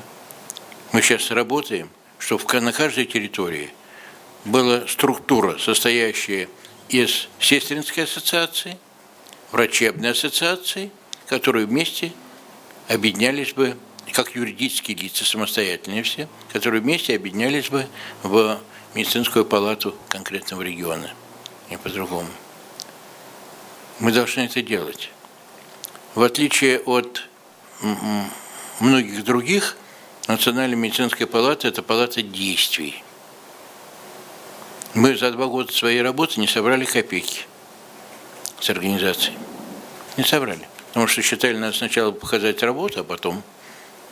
[0.92, 3.70] Мы сейчас работаем, чтобы на каждой территории
[4.44, 6.48] была структура, состоящая
[6.88, 8.78] из сестринской ассоциации,
[9.52, 10.90] врачебной ассоциации
[11.28, 12.12] которые вместе
[12.88, 13.76] объединялись бы,
[14.12, 17.86] как юридические лица самостоятельные все, которые вместе объединялись бы
[18.22, 18.58] в
[18.94, 21.10] медицинскую палату конкретного региона,
[21.70, 22.28] и по-другому.
[24.00, 25.10] Мы должны это делать.
[26.14, 27.28] В отличие от
[28.80, 29.76] многих других,
[30.28, 33.02] Национальная медицинская палата– это палата действий.
[34.92, 37.46] Мы за два года своей работы не собрали копейки
[38.60, 39.38] с организацией.
[40.18, 40.68] Не собрали.
[40.88, 43.42] Потому что считали, надо сначала показать работу, а потом,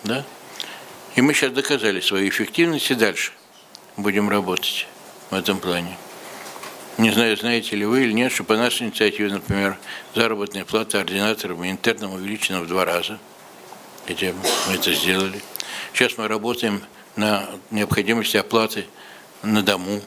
[0.04, 0.24] да.
[1.16, 3.32] И мы сейчас доказали свою эффективность и дальше
[3.98, 4.86] будем работать
[5.28, 5.98] в этом плане.
[6.98, 9.78] Не знаю, знаете ли вы или нет, что по нашей инициативе, например,
[10.14, 13.18] заработная плата ординаторам и интернам увеличена в два раза.
[14.06, 14.32] Хотя
[14.66, 15.42] мы это сделали.
[15.92, 16.82] Сейчас мы работаем
[17.16, 18.86] на необходимости оплаты
[19.42, 20.00] на дому.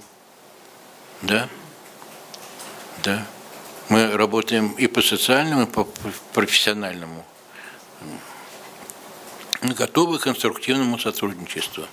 [1.22, 1.48] Да?
[3.04, 3.26] Да.
[3.90, 5.84] Мы работаем и по социальному, и по
[6.34, 7.24] профессиональному.
[9.62, 11.86] Мы готовы к конструктивному сотрудничеству.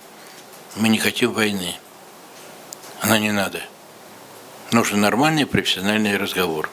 [0.75, 1.75] Мы не хотим войны.
[3.01, 3.61] Она не надо.
[4.71, 6.69] Нужен нормальный профессиональный разговор.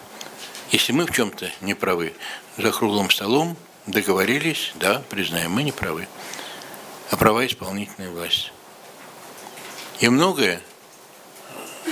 [0.70, 2.14] Если мы в чем-то не правы,
[2.56, 6.08] за круглым столом договорились, да, признаем, мы не правы.
[7.10, 8.50] А права исполнительной власти.
[10.00, 10.60] И многое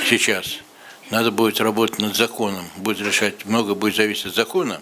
[0.09, 0.59] сейчас–
[1.13, 4.81] надо будет работать над законом, будет решать, много будет зависеть от закона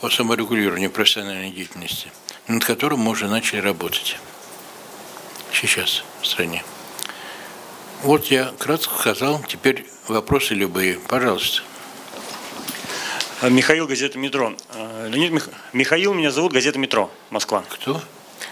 [0.00, 2.10] о саморегулировании профессиональной деятельности,
[2.48, 4.16] над которым мы уже начали работать
[5.52, 6.64] сейчас в стране.
[8.02, 11.62] Вот я кратко сказал, теперь вопросы любые, пожалуйста.
[13.42, 14.52] Михаил, газета «Метро».
[15.08, 15.48] Леонид Мих...
[15.72, 17.64] Михаил, меня зовут, газета «Метро», Москва.
[17.68, 18.00] Кто?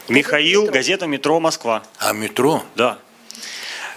[0.09, 0.75] Михаил, «Метро».
[0.75, 1.85] газета «Метро Москва».
[1.99, 2.65] А метро?
[2.75, 2.99] Да.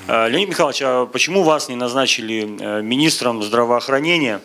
[0.07, 4.41] Э, Леонид Михайлович, а почему вас не назначили э, министром здравоохранения?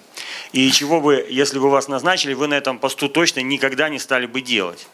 [0.52, 4.26] И чего бы, если бы вас назначили, вы на этом посту точно никогда не стали
[4.26, 4.86] бы делать?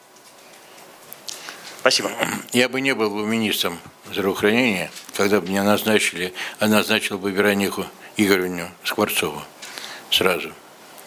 [1.80, 2.10] Спасибо.
[2.52, 3.78] Я бы не был бы министром
[4.12, 9.42] здравоохранения, когда бы меня назначили, а назначил бы Веронику Игоревну Скворцову
[10.10, 10.52] сразу.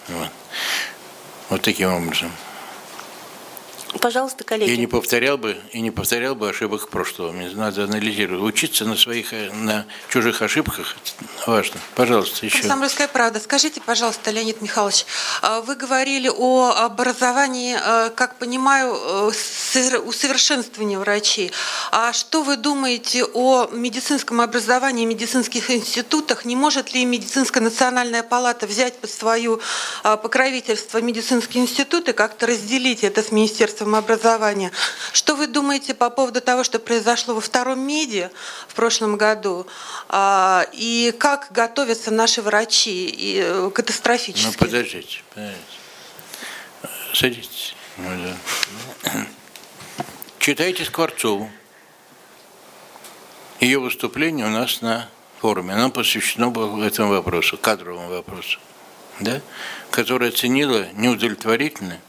[0.08, 0.28] Вот,
[1.50, 2.30] вот таким образом.
[4.00, 4.70] Пожалуйста, коллеги.
[4.70, 7.32] И не повторял бы, и не повторял бы ошибок прошлого.
[7.32, 8.42] Мне надо анализировать.
[8.42, 10.96] Учиться на своих, на чужих ошибках
[11.46, 11.80] важно.
[11.94, 12.60] Пожалуйста, еще.
[12.60, 13.40] Комсомольская правда.
[13.40, 15.06] Скажите, пожалуйста, Леонид Михайлович,
[15.42, 21.52] а вы говорили о образовании, э, как понимаю, э, усовершенствовании врачей.
[21.90, 26.44] А что вы думаете о медицинском образовании, медицинских институтах?
[26.44, 29.60] Не может ли медицинская национальная палата взять под свою
[30.02, 34.72] э, покровительство медицинские институты, как-то разделить это с Министерством Министерством образования.
[35.12, 38.30] Что вы думаете по поводу того, что произошло во втором МИДе
[38.68, 39.66] в прошлом году?
[40.08, 44.46] А, и как готовятся наши врачи и э, катастрофически?
[44.46, 45.58] Ну, подождите, подождите.
[47.12, 47.74] Садитесь.
[50.38, 51.50] Читайте Скворцову.
[53.60, 55.08] Ее выступление у нас на
[55.40, 55.74] форуме.
[55.74, 58.58] Оно посвящено было этому вопросу, кадровому вопросу,
[59.20, 59.40] да?
[59.90, 62.00] которая оценила неудовлетворительное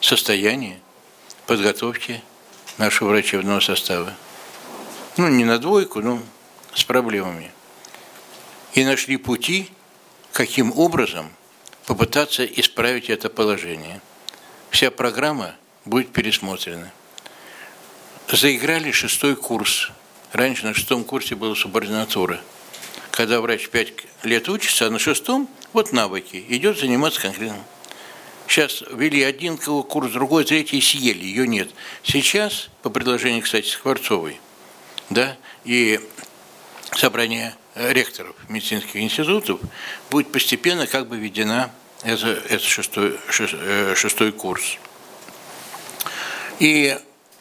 [0.00, 0.80] состояние
[1.46, 2.22] подготовки
[2.78, 4.14] нашего врачебного состава.
[5.16, 6.22] Ну, не на двойку, но
[6.74, 7.50] с проблемами.
[8.72, 9.70] И нашли пути,
[10.32, 11.30] каким образом
[11.86, 14.00] попытаться исправить это положение.
[14.70, 15.54] Вся программа
[15.84, 16.90] будет пересмотрена.
[18.28, 19.90] Заиграли шестой курс.
[20.32, 22.40] Раньше на шестом курсе была субординатура.
[23.12, 23.92] Когда врач пять
[24.24, 27.62] лет учится, а на шестом вот навыки, идет заниматься конкретным
[28.46, 31.70] Сейчас ввели один курс, другой, третий, съели, ее нет.
[32.02, 34.40] Сейчас, по предложению, кстати, Скворцовой,
[35.10, 36.00] да, и
[36.96, 39.60] собрание ректоров медицинских институтов
[40.10, 44.78] будет постепенно как бы введена это, это шестой, э, шестой курс.
[46.60, 46.96] И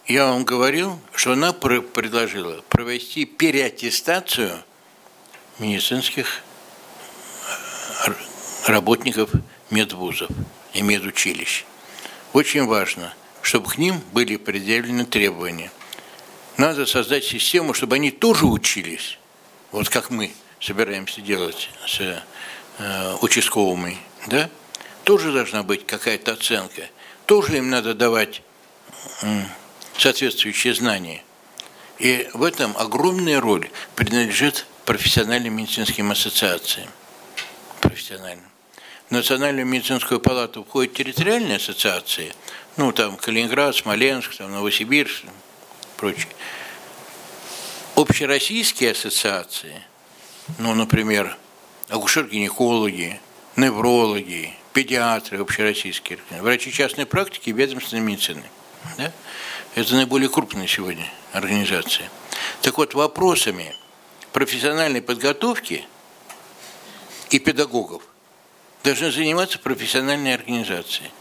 [0.07, 4.63] я вам говорил, что она предложила провести переаттестацию
[5.59, 6.41] медицинских
[8.07, 8.13] э,
[8.67, 9.29] работников
[9.69, 10.29] медвузов
[10.73, 11.65] и медучилищ.
[12.33, 15.71] Очень важно, чтобы к ним были предъявлены требования.
[16.57, 19.17] Надо создать систему, чтобы они тоже учились,
[19.71, 24.49] вот как мы собираемся делать с э, участковыми, да?
[25.03, 26.83] Тоже должна быть какая-то оценка.
[27.25, 28.41] Тоже им надо давать
[29.21, 29.43] э,
[29.97, 31.23] соответствующие знания.
[31.99, 36.89] И в этом огромная роль принадлежит профессиональным медицинским ассоциациям.
[37.81, 38.52] Профессиональным.
[39.13, 42.33] Национальную медицинскую палату входят территориальные ассоциации,
[42.77, 45.25] ну, там, Калининград, Смоленск, там, Новосибирск,
[45.97, 46.29] прочее.
[47.95, 49.83] Общероссийские ассоциации,
[50.57, 51.37] ну, например,
[51.89, 53.19] акушер-гинекологи,
[53.55, 58.49] неврологи, педиатры общероссийские, врачи частной практики и ведомственной медицины.
[58.97, 59.11] Да?
[59.75, 62.09] Это наиболее крупные сегодня организации.
[62.63, 63.75] Так вот, вопросами
[64.31, 65.85] профессиональной подготовки
[67.29, 68.01] и педагогов
[68.83, 71.11] должны заниматься профессиональные организации.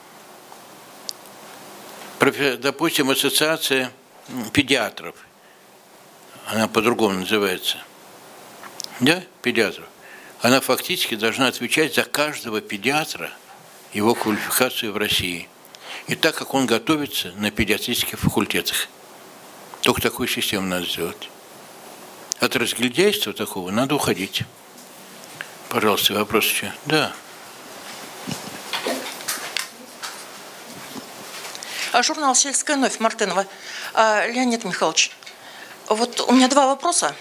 [2.58, 3.92] Допустим, ассоциация
[4.52, 5.16] педиатров,
[6.46, 7.78] она по-другому называется,
[9.00, 9.86] да, педиатров,
[10.40, 13.30] она фактически должна отвечать за каждого педиатра,
[13.92, 15.48] его квалификацию в России.
[16.08, 18.88] И так как он готовится на педиатрических факультетах.
[19.82, 21.28] Только такую систему надо сделать.
[22.40, 24.42] От разглядяйства такого надо уходить.
[25.68, 26.72] Пожалуйста, вопрос еще?
[26.86, 27.12] Да.
[32.00, 33.46] Журнал «Сельская новь» Мартынова.
[33.94, 35.10] А, Леонид Михайлович,
[35.88, 37.14] вот у меня два вопроса.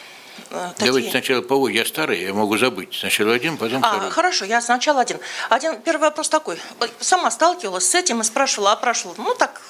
[0.49, 0.87] Э, такие.
[0.87, 2.93] Давайте сначала по Я старый, я могу забыть.
[2.93, 4.11] Сначала один, потом а, второй.
[4.11, 5.19] Хорошо, я сначала один.
[5.49, 5.81] один.
[5.81, 6.59] Первый вопрос такой.
[6.99, 9.15] Сама сталкивалась с этим и спрашивала, опрашивала.
[9.17, 9.61] Ну, так,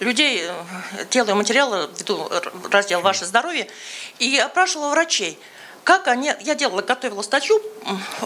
[0.00, 2.28] людей, э, делаю материалы, веду
[2.70, 3.68] раздел «Ваше здоровье»,
[4.18, 5.38] и опрашивала врачей–
[5.84, 7.60] как они, я делала, готовила статью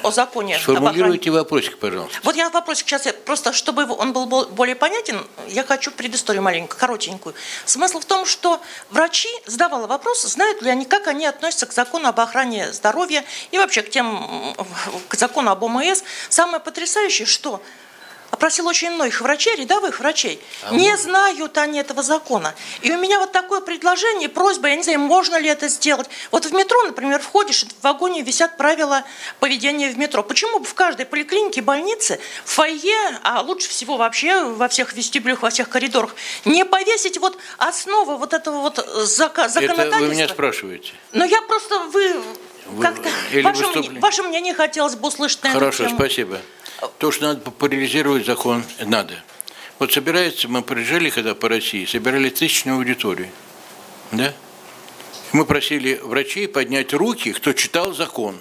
[0.02, 0.58] о законе.
[0.58, 2.18] Сформулируйте вопросик, пожалуйста.
[2.22, 7.34] Вот я вопросик сейчас, просто чтобы он был более понятен, я хочу предысторию маленькую, коротенькую.
[7.64, 12.08] Смысл в том, что врачи задавала вопрос, знают ли они, как они относятся к закону
[12.08, 14.54] об охране здоровья и вообще к тем,
[15.08, 16.02] к закону об ОМС.
[16.28, 17.62] Самое потрясающее, что
[18.30, 20.40] опросила очень многих врачей, рядовых врачей.
[20.72, 22.54] Не знают они этого закона.
[22.82, 26.08] И у меня вот такое предложение, просьба, я не знаю, можно ли это сделать.
[26.30, 29.04] Вот в метро, например, входишь, в вагоне висят правила
[29.40, 30.22] поведения в метро.
[30.22, 35.42] Почему бы в каждой поликлинике, больнице, в фойе, а лучше всего вообще во всех вестибюлях,
[35.42, 36.14] во всех коридорах,
[36.44, 39.98] не повесить вот основы вот этого вот зака- Это законодательства?
[40.00, 40.92] вы меня спрашиваете.
[41.12, 42.20] Но я просто, вы,
[42.66, 43.08] Вы- как-то,
[43.42, 46.40] ваше, ваше мнение хотелось бы услышать на Хорошо, спасибо.
[46.98, 49.22] То, что надо популяризировать закон, надо.
[49.78, 53.28] Вот собирается, мы приезжали когда по России, собирали тысячную аудиторию.
[54.12, 54.32] Да?
[55.32, 58.40] Мы просили врачей поднять руки, кто читал закон.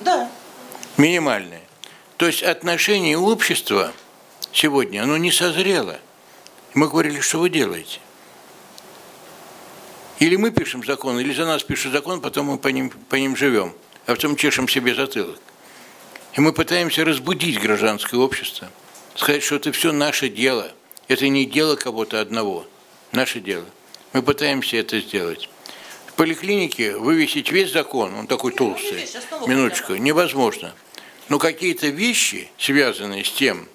[0.00, 0.30] Да.
[0.96, 1.62] Минимальное.
[2.16, 3.92] То есть отношение общества
[4.52, 6.00] сегодня, оно не созрело.
[6.74, 8.00] Мы говорили, что вы делаете.
[10.18, 13.36] Или мы пишем закон, или за нас пишут закон, потом мы по ним, по ним
[13.36, 13.72] живем,
[14.06, 15.38] а потом чешем себе затылок.
[16.38, 18.68] И мы пытаемся разбудить гражданское общество,
[19.16, 20.70] сказать, что это все наше дело.
[21.08, 22.64] Это не дело кого-то одного,
[23.10, 23.64] наше дело.
[24.12, 25.48] Мы пытаемся это сделать.
[26.06, 29.04] В поликлинике вывесить весь закон, он такой толстый,
[29.48, 30.72] минуточку, невозможно.
[31.28, 33.68] Но какие-то вещи, связанные с тем,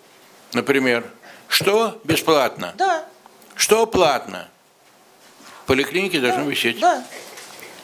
[0.53, 1.03] например,
[1.49, 3.05] что бесплатно, Да.
[3.57, 4.47] что платно,
[5.63, 6.79] в поликлинике должны висеть.
[6.79, 7.05] Да.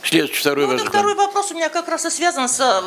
[0.04, 1.00] Следующий, второй Ну, это вопрос.
[1.00, 2.84] второй вопрос у меня как раз и связан с,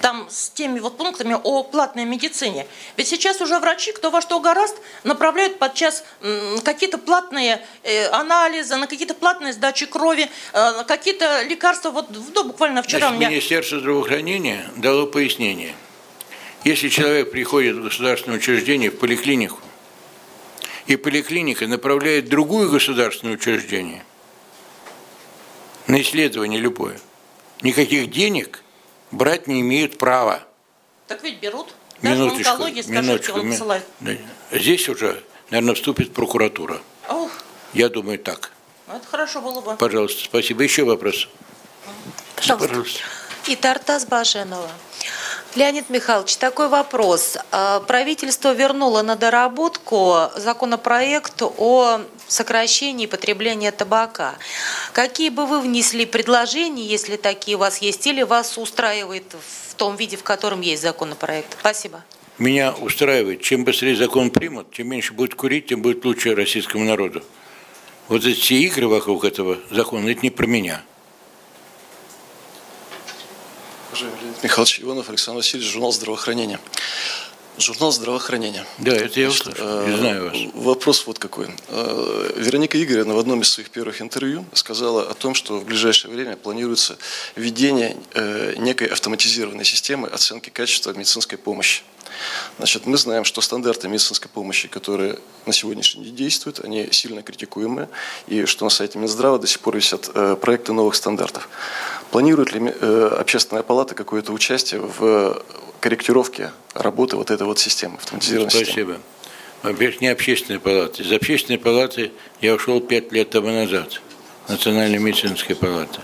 [0.00, 2.66] там, с теми вот пунктами о платной медицине.
[2.96, 6.04] Ведь сейчас уже врачи, кто во что гораст, направляют подчас
[6.64, 11.90] какие-то платные э, анализы, на какие-то платные сдачи крови, э, какие-то лекарства.
[11.90, 13.30] Вот ну, буквально вчера Значит, у меня...
[13.30, 15.74] Министерство здравоохранения дало пояснение.
[16.64, 19.60] Если человек приходит в государственное учреждение, в поликлинику,
[20.86, 24.04] и поликлиника направляет в другое государственное учреждение
[25.88, 27.00] на исследование любое,
[27.62, 28.62] никаких денег
[29.10, 30.44] брать не имеют права.
[31.08, 31.74] Так ведь берут.
[32.02, 33.80] Даже Минуточку, онкологии, скажите, минуточку.
[34.00, 34.12] Да.
[34.52, 36.80] Здесь уже, наверное, вступит прокуратура.
[37.08, 37.30] Ох,
[37.72, 38.52] Я думаю, так.
[38.86, 39.74] ну это хорошо было бы.
[39.76, 40.62] Пожалуйста, спасибо.
[40.62, 41.28] Еще вопрос?
[42.36, 42.68] Пожалуйста.
[42.68, 43.00] Пожалуйста.
[43.48, 44.70] И Тартас Баженова.
[45.54, 47.38] Леонид Михайлович, такой вопрос.
[47.50, 54.34] А, Правительство вернуло на доработку законопроект о сокращении потребления табака.
[54.92, 59.34] Какие бы вы внесли предложения, если такие у вас есть, или вас устраивает
[59.68, 61.56] в том виде, в котором есть законопроект?
[61.58, 62.04] Спасибо.
[62.36, 67.22] Меня устраивает, чем быстрее закон примут, чем меньше будет курить, тем будет лучше российскому народу.
[68.06, 70.82] Вот эти игры вокруг этого закона, это не про меня.
[73.90, 76.60] Уважаемый Леонид Михайлович Иванов, Александр Васильевич, журнал здравоохранения.
[77.58, 78.64] Журнал здравоохранения.
[78.78, 80.38] Да, это я услышал, э, я знаю вас.
[80.54, 81.48] Вопрос вот какой.
[81.68, 86.14] Э, Вероника Игоревна в одном из своих первых интервью сказала о том, что в ближайшее
[86.14, 86.98] время планируется
[87.34, 91.82] введение э, некой автоматизированной системы оценки качества медицинской помощи.
[92.58, 97.88] Значит, мы знаем, что стандарты медицинской помощи, которые на сегодняшний день действуют, они сильно критикуемые,
[98.28, 100.10] и что на сайте Минздрава до сих пор висят
[100.40, 101.48] проекты новых стандартов.
[102.10, 105.42] Планирует ли э, общественная палата какое-то участие в
[105.80, 108.66] корректировке работы вот этой вот системы, автоматизированной системы?
[108.74, 108.98] Спасибо.
[109.62, 111.02] Во-первых, не общественной палаты.
[111.02, 114.00] Из общественной палаты я ушел пять лет тому назад.
[114.48, 116.00] Национальной медицинской палаты.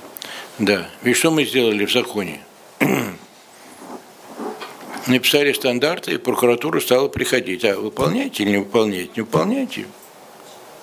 [0.59, 0.91] Да.
[1.03, 2.43] И что мы сделали в законе?
[5.07, 7.65] Написали стандарты, и прокуратура стала приходить.
[7.65, 9.11] А выполняете или не выполняете?
[9.17, 9.87] Не выполняете?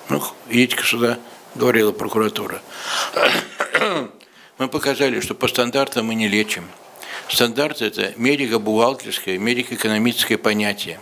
[0.10, 1.20] Ну, едете сюда,
[1.56, 2.62] говорила прокуратура.
[4.62, 6.66] Мы показали, что по стандартам мы не лечим.
[7.28, 11.00] Стандарт– это медико-бухгалтерское, медико-экономическое понятие.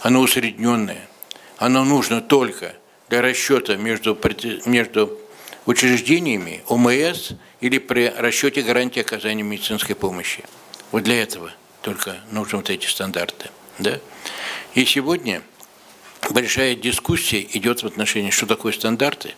[0.00, 1.08] Оно усредненное.
[1.56, 2.76] Оно нужно только
[3.08, 4.16] для расчета между,
[4.64, 5.18] между
[5.66, 10.44] учреждениями ОМС или при расчете гарантии оказания медицинской помощи.
[10.92, 11.50] Вот для этого
[11.82, 13.50] только нужны вот эти стандарты.
[13.80, 13.98] Да?
[14.74, 15.42] И сегодня
[16.30, 19.34] большая дискуссия идет в отношении, что такое стандарты,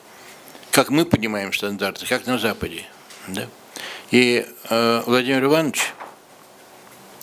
[0.73, 2.85] как мы понимаем стандарты, как на Западе.
[3.29, 3.49] Да?
[4.11, 5.93] И э, Владимир Иванович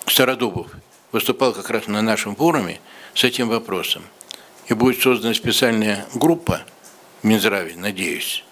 [0.08, 0.68] Стародубов
[1.12, 2.80] выступал как раз на нашем форуме
[3.14, 4.04] с этим вопросом.
[4.68, 6.62] И будет создана специальная группа
[7.22, 8.44] в Минздраве, надеюсь,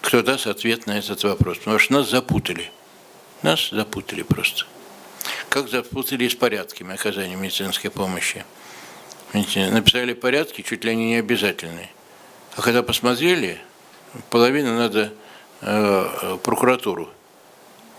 [0.00, 1.58] кто даст ответ на этот вопрос.
[1.58, 2.70] Потому что нас запутали.
[3.42, 4.64] Нас запутали просто.
[5.48, 8.44] Как запутали с порядками оказания медицинской помощи.
[9.32, 11.90] Написали порядки, чуть ли они не обязательные.
[12.56, 13.58] А когда посмотрели,
[14.30, 15.12] половину надо
[15.60, 17.08] прокуратуру.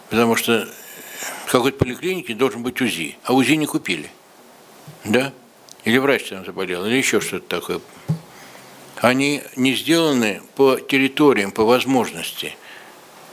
[0.10, 0.68] Потому что
[1.46, 4.10] в какой-то поликлинике должен быть УЗИ, а УЗИ не купили.
[5.04, 5.34] Да?
[5.84, 7.82] Или врач там заболел, или еще что-то такое.
[8.98, 12.56] Они не сделаны по территориям, по возможности.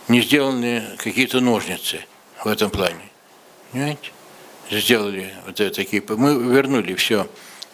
[0.09, 2.01] Не сделаны какие-то ножницы
[2.45, 3.11] в этом плане.
[3.73, 4.11] Понимаете?
[4.71, 7.29] сделали вот это, такие, мы вернули все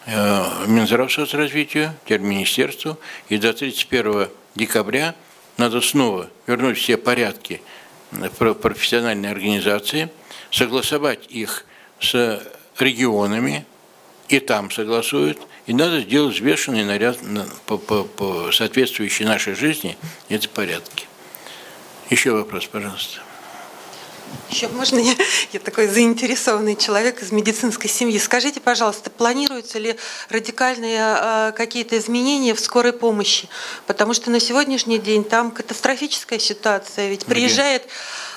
[0.07, 2.99] э, Минздравсоцразвитию, теперь министерству,
[3.29, 5.15] и до 31 декабря
[5.57, 7.63] надо снова вернуть все порядки
[8.39, 10.11] профессиональной организации,
[10.51, 11.65] согласовать их
[12.01, 12.43] с
[12.79, 13.65] регионами,
[14.29, 17.19] и там согласуют, и надо сделать взвешенный наряд
[17.67, 19.97] по, по, по соответствующей нашей жизни
[20.29, 21.07] эти порядки.
[22.11, 23.21] Еще вопрос, пожалуйста.
[24.51, 25.15] Еще можно я,
[25.53, 28.19] я такой заинтересованный человек из медицинской семьи.
[28.19, 29.97] Скажите, пожалуйста, планируются ли
[30.29, 33.49] радикальные э, какие-то изменения в скорой помощи?
[33.87, 37.09] Потому что на сегодняшний день там катастрофическая ситуация.
[37.09, 37.87] Ведь приезжает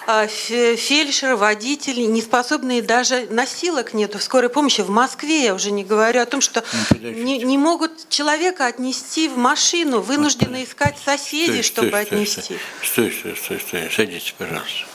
[0.07, 4.81] э, фельдшер, водитель, не способные даже носилок нету в скорой помощи.
[4.81, 6.63] В Москве я уже не говорю о том, что
[6.99, 12.57] ну, не, не могут человека отнести в машину, вынуждены искать соседей, стой, чтобы стой, отнести.
[12.83, 14.92] Стой, стой, стой, стой, садитесь, пожалуйста.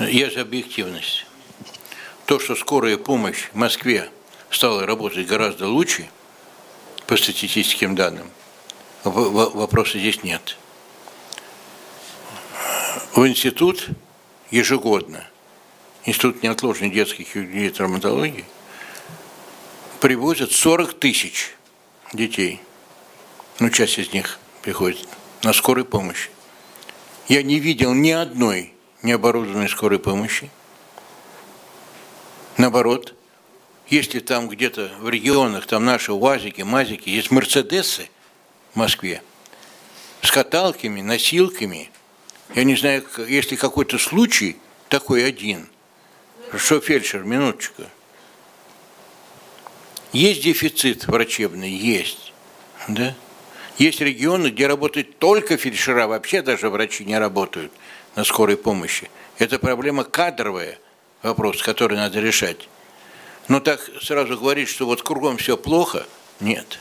[0.00, 1.26] За объективность.
[2.24, 4.08] То, что скорая помощь в Москве
[4.48, 6.08] стала работать гораздо лучше,
[7.06, 8.30] по статистическим данным,
[9.04, 10.56] вопроса здесь нет.
[13.14, 13.88] В институт
[14.50, 15.28] ежегодно,
[16.06, 18.46] Институт неотложной детской хирургии и травматологии,
[20.00, 21.54] привозят 40 тысяч
[22.14, 22.62] детей.
[23.58, 25.06] Ну, часть из них приходит
[25.42, 26.30] на скорой помощь.
[27.28, 28.72] Я не видел ни одной
[29.02, 30.50] необорудованной скорой помощи.
[32.56, 33.14] Наоборот,
[33.88, 38.08] если там где-то в регионах, там наши УАЗики, МАЗики, есть Мерседесы
[38.72, 39.22] в Москве
[40.22, 41.90] с каталками, носилками,
[42.54, 44.56] я не знаю, если какой-то случай
[44.88, 45.68] такой один,
[46.56, 47.84] что фельдшер, минуточку,
[50.12, 52.32] есть дефицит врачебный, есть,
[52.88, 53.14] да?
[53.78, 57.72] Есть регионы, где работают только фельдшера, вообще даже врачи не работают
[58.24, 59.10] скорой помощи.
[59.38, 60.78] Это проблема кадровая,
[61.22, 62.68] вопрос, который надо решать.
[63.48, 66.06] Но так сразу говорить, что вот кругом все плохо,
[66.40, 66.78] нет,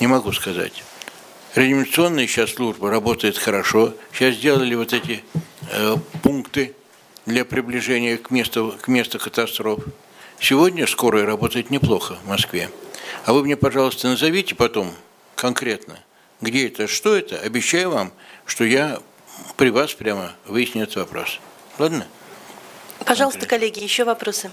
[0.00, 0.82] не могу сказать.
[1.54, 3.94] Реанимационная сейчас служба работает хорошо.
[4.12, 5.22] Сейчас сделали вот эти
[5.70, 6.74] э, пункты
[7.26, 9.80] для приближения к месту, к месту катастроф.
[10.40, 12.70] Сегодня скорая работает неплохо в Москве.
[13.26, 14.92] А вы мне, пожалуйста, назовите потом
[15.36, 15.98] конкретно,
[16.40, 17.38] где это, что это.
[17.38, 18.12] Обещаю вам,
[18.46, 19.00] что я
[19.56, 21.40] при вас прямо выясню этот вопрос.
[21.78, 22.06] Ладно?
[23.04, 24.50] Пожалуйста, коллеги, еще вопросы.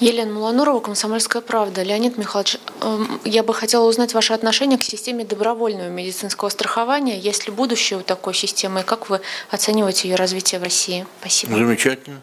[0.00, 1.82] Елена Маланурова, «Комсомольская правда».
[1.82, 7.18] Леонид Михайлович, эм, я бы хотела узнать ваше отношение к системе добровольного медицинского страхования.
[7.18, 11.04] Есть ли будущее у такой системы, и как вы оцениваете ее развитие в России?
[11.20, 11.56] Спасибо.
[11.56, 12.20] Замечательно.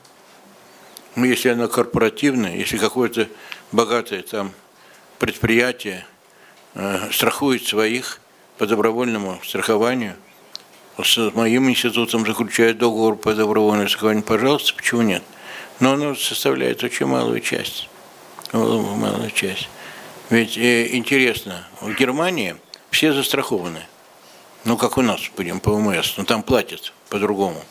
[1.15, 3.27] Ну, если она корпоративная, если какое-то
[3.73, 4.53] богатое там
[5.19, 6.05] предприятие
[6.75, 8.21] э, страхует своих
[8.57, 10.15] по добровольному страхованию,
[11.04, 15.24] с моим институтом заключает договор по добровольному страхованию, пожалуйста, почему нет?
[15.80, 17.89] Но оно составляет очень малую часть.
[18.54, 19.68] Малую часть.
[20.30, 22.56] Ведь э, интересно, в Германии
[22.89, 23.82] все застрахованы.
[24.64, 27.62] Ну, как у нас, будем по ОМС, но там платят по-другому.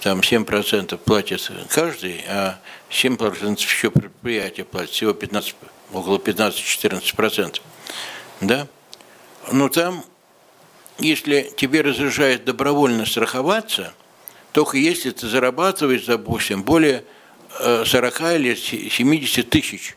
[0.00, 2.58] Там 7% платят каждый, а
[2.90, 5.54] 7% еще предприятие платит, всего 15,
[5.92, 7.60] около 15-14%.
[8.40, 8.66] Да?
[9.52, 10.04] Но там
[11.02, 13.94] если тебе разрешают добровольно страховаться,
[14.52, 17.04] только если ты зарабатываешь, допустим, более
[17.58, 19.96] 40 э, или 70 тысяч.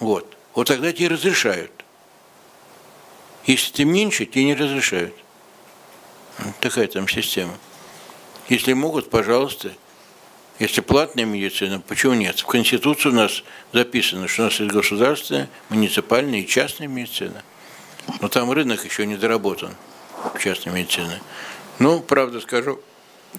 [0.00, 0.36] Вот.
[0.54, 1.70] Вот тогда тебе разрешают.
[3.46, 5.14] Если ты меньше, тебе не разрешают.
[6.60, 7.54] Такая там система.
[8.48, 9.72] Если могут, пожалуйста.
[10.58, 12.38] Если платная медицина, почему нет?
[12.38, 17.42] В Конституции у нас записано, что у нас есть государственная, муниципальная и частная медицина.
[18.20, 19.74] Но там рынок еще не доработан
[20.40, 21.20] частной медицины.
[21.78, 22.80] Ну, правда скажу,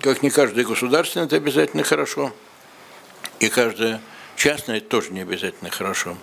[0.01, 2.33] как не каждое государственное, это обязательно хорошо.
[3.39, 4.01] И каждое
[4.35, 6.17] частное это тоже не обязательно хорошо.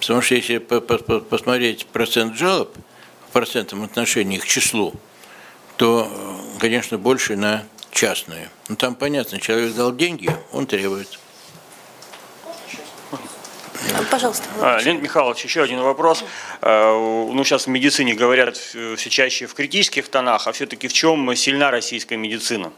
[0.00, 2.76] Потому что если посмотреть процент жалоб
[3.28, 4.94] в процентном отношении к числу,
[5.76, 6.10] то,
[6.58, 8.48] конечно, больше на частную.
[8.68, 11.18] Ну, там понятно, человек дал деньги, он требует.
[14.10, 14.44] Пожалуйста.
[14.60, 16.24] А, Леонид Михайлович, еще один вопрос.
[16.60, 21.34] А, ну, сейчас в медицине говорят все чаще в критических тонах, а все-таки в чем
[21.36, 22.72] сильна российская медицина?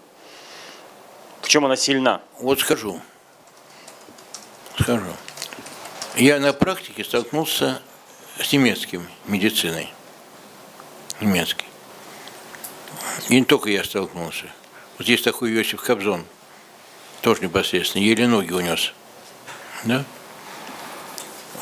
[1.42, 2.22] В чем она сильна?
[2.40, 3.00] Вот скажу.
[4.80, 5.06] Скажу.
[6.16, 7.82] Я на практике столкнулся
[8.40, 9.92] с немецким медициной.
[11.20, 11.66] Немецкий.
[13.28, 14.46] И не только я столкнулся.
[14.98, 16.24] Вот есть такой Иосиф Кобзон,
[17.20, 18.92] тоже непосредственно, еле ноги унес.
[19.84, 20.04] Да?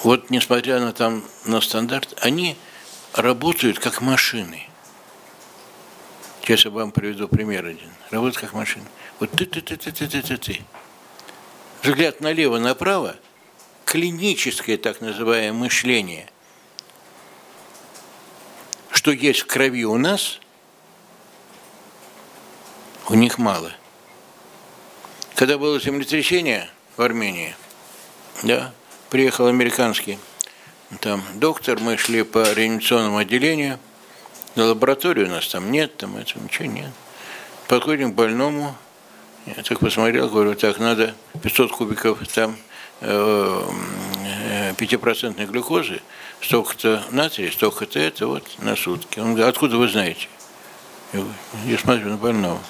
[0.03, 2.57] Вот несмотря на там на стандарт, они
[3.15, 4.69] работают как машины.
[6.41, 7.91] Сейчас я вам приведу пример один.
[8.11, 8.85] Работают как машины.
[9.21, 10.63] Вот ты, ты, ты, ты, ты, ты, ты, ты.
[11.83, 13.17] Взгляд налево, направо,
[13.85, 16.29] клиническое так называемое мышление,
[18.91, 20.41] что есть в крови у нас,
[23.09, 23.73] у них мало.
[25.35, 27.55] Когда было землетрясение в Армении,
[28.43, 28.73] да,
[29.13, 30.19] приехал американский
[31.01, 33.79] там доктор, мы шли по реанимационному отделению,
[34.55, 36.91] на лабораторию у нас там нет, там этого ничего нет.
[37.69, 38.75] Подходим к больному,
[39.45, 42.57] я так посмотрел, говорю, так, надо 500 кубиков там
[43.03, 43.71] э,
[44.49, 46.01] э, пятипроцентной глюкозы,
[46.41, 49.19] столько-то натрия, столько-то это вот на сутки.
[49.19, 50.27] Он говорит, откуда вы знаете?
[51.13, 51.35] Я, говорю,
[51.67, 52.61] я смотрю на больного.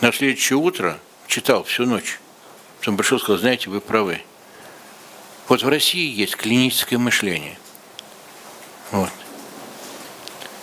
[0.00, 2.18] На следующее утро читал всю ночь.
[2.78, 4.22] Потом пришел и сказал, знаете, вы правы.
[5.50, 7.58] Вот в России есть клиническое мышление.
[8.92, 9.10] Вот.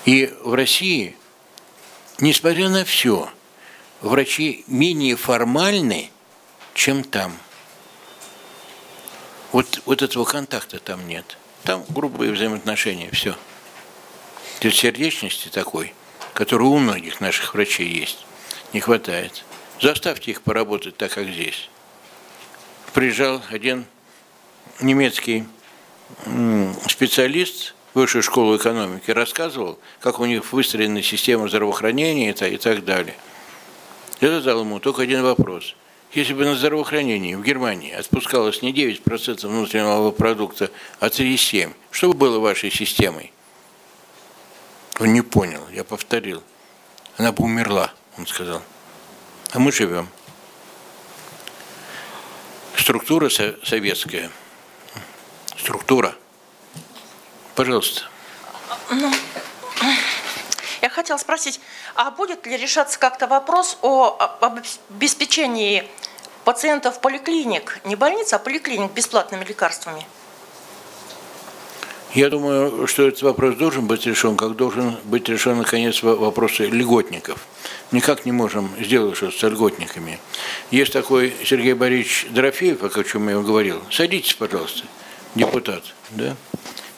[0.05, 1.17] И в России,
[2.19, 3.29] несмотря на все,
[3.99, 6.09] врачи менее формальны,
[6.73, 7.38] чем там.
[9.51, 11.38] Вот, вот этого контакта там нет.
[11.63, 13.35] Там грубые взаимоотношения, все.
[14.61, 15.93] То сердечности такой,
[16.33, 18.25] который у многих наших врачей есть,
[18.71, 19.43] не хватает.
[19.81, 21.69] Заставьте их поработать так, как здесь.
[22.93, 23.85] Приезжал один
[24.82, 25.45] немецкий
[26.88, 33.15] специалист высшей школы экономики рассказывал, как у них выстроена система здравоохранения и так далее.
[34.21, 35.75] Я задал ему только один вопрос.
[36.13, 42.13] Если бы на здравоохранении в Германии отпускалось не 9% внутреннего продукта, а 3,7%, что бы
[42.13, 43.34] было вашей системой?
[44.99, 46.43] Он не понял, я повторил.
[47.17, 48.61] Она бы умерла, он сказал.
[49.51, 50.07] А мы живем.
[52.75, 54.32] Структура советская–
[55.68, 56.15] структура.
[57.53, 58.03] Пожалуйста.
[58.89, 59.11] Ну,
[60.82, 61.59] я хотела спросить,
[61.93, 65.86] а будет ли решаться как-то вопрос о обеспечении
[66.45, 70.07] пациентов поликлиник, не больниц, а поликлиник бесплатными лекарствами?
[72.13, 77.39] Я думаю, что этот вопрос должен быть решен, как должен быть решен, наконец, вопрос льготников.
[77.91, 80.18] Никак не можем сделать что-то с льготниками.
[80.72, 83.84] Есть такой Сергей Борисович Дорофеев, о чем я говорил.
[83.91, 84.86] Садитесь, пожалуйста
[85.38, 86.35] депутат, да,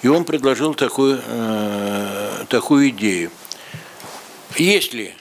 [0.02, 3.32] и он предложил такую, э, такую идею.
[4.56, 5.16] Если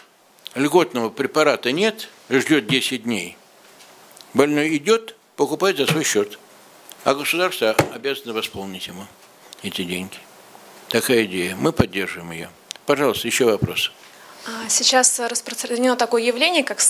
[0.54, 3.36] льготного препарата нет, ждет 10 дней,
[4.34, 6.38] больной идет, покупает за свой счет,
[7.04, 9.06] а государство обязано восполнить ему
[9.62, 10.16] эти деньги.
[10.88, 11.54] Такая идея.
[11.56, 12.50] Мы поддерживаем ее.
[12.86, 13.92] Пожалуйста, еще вопрос.
[14.68, 16.80] Сейчас распространено такое явление, как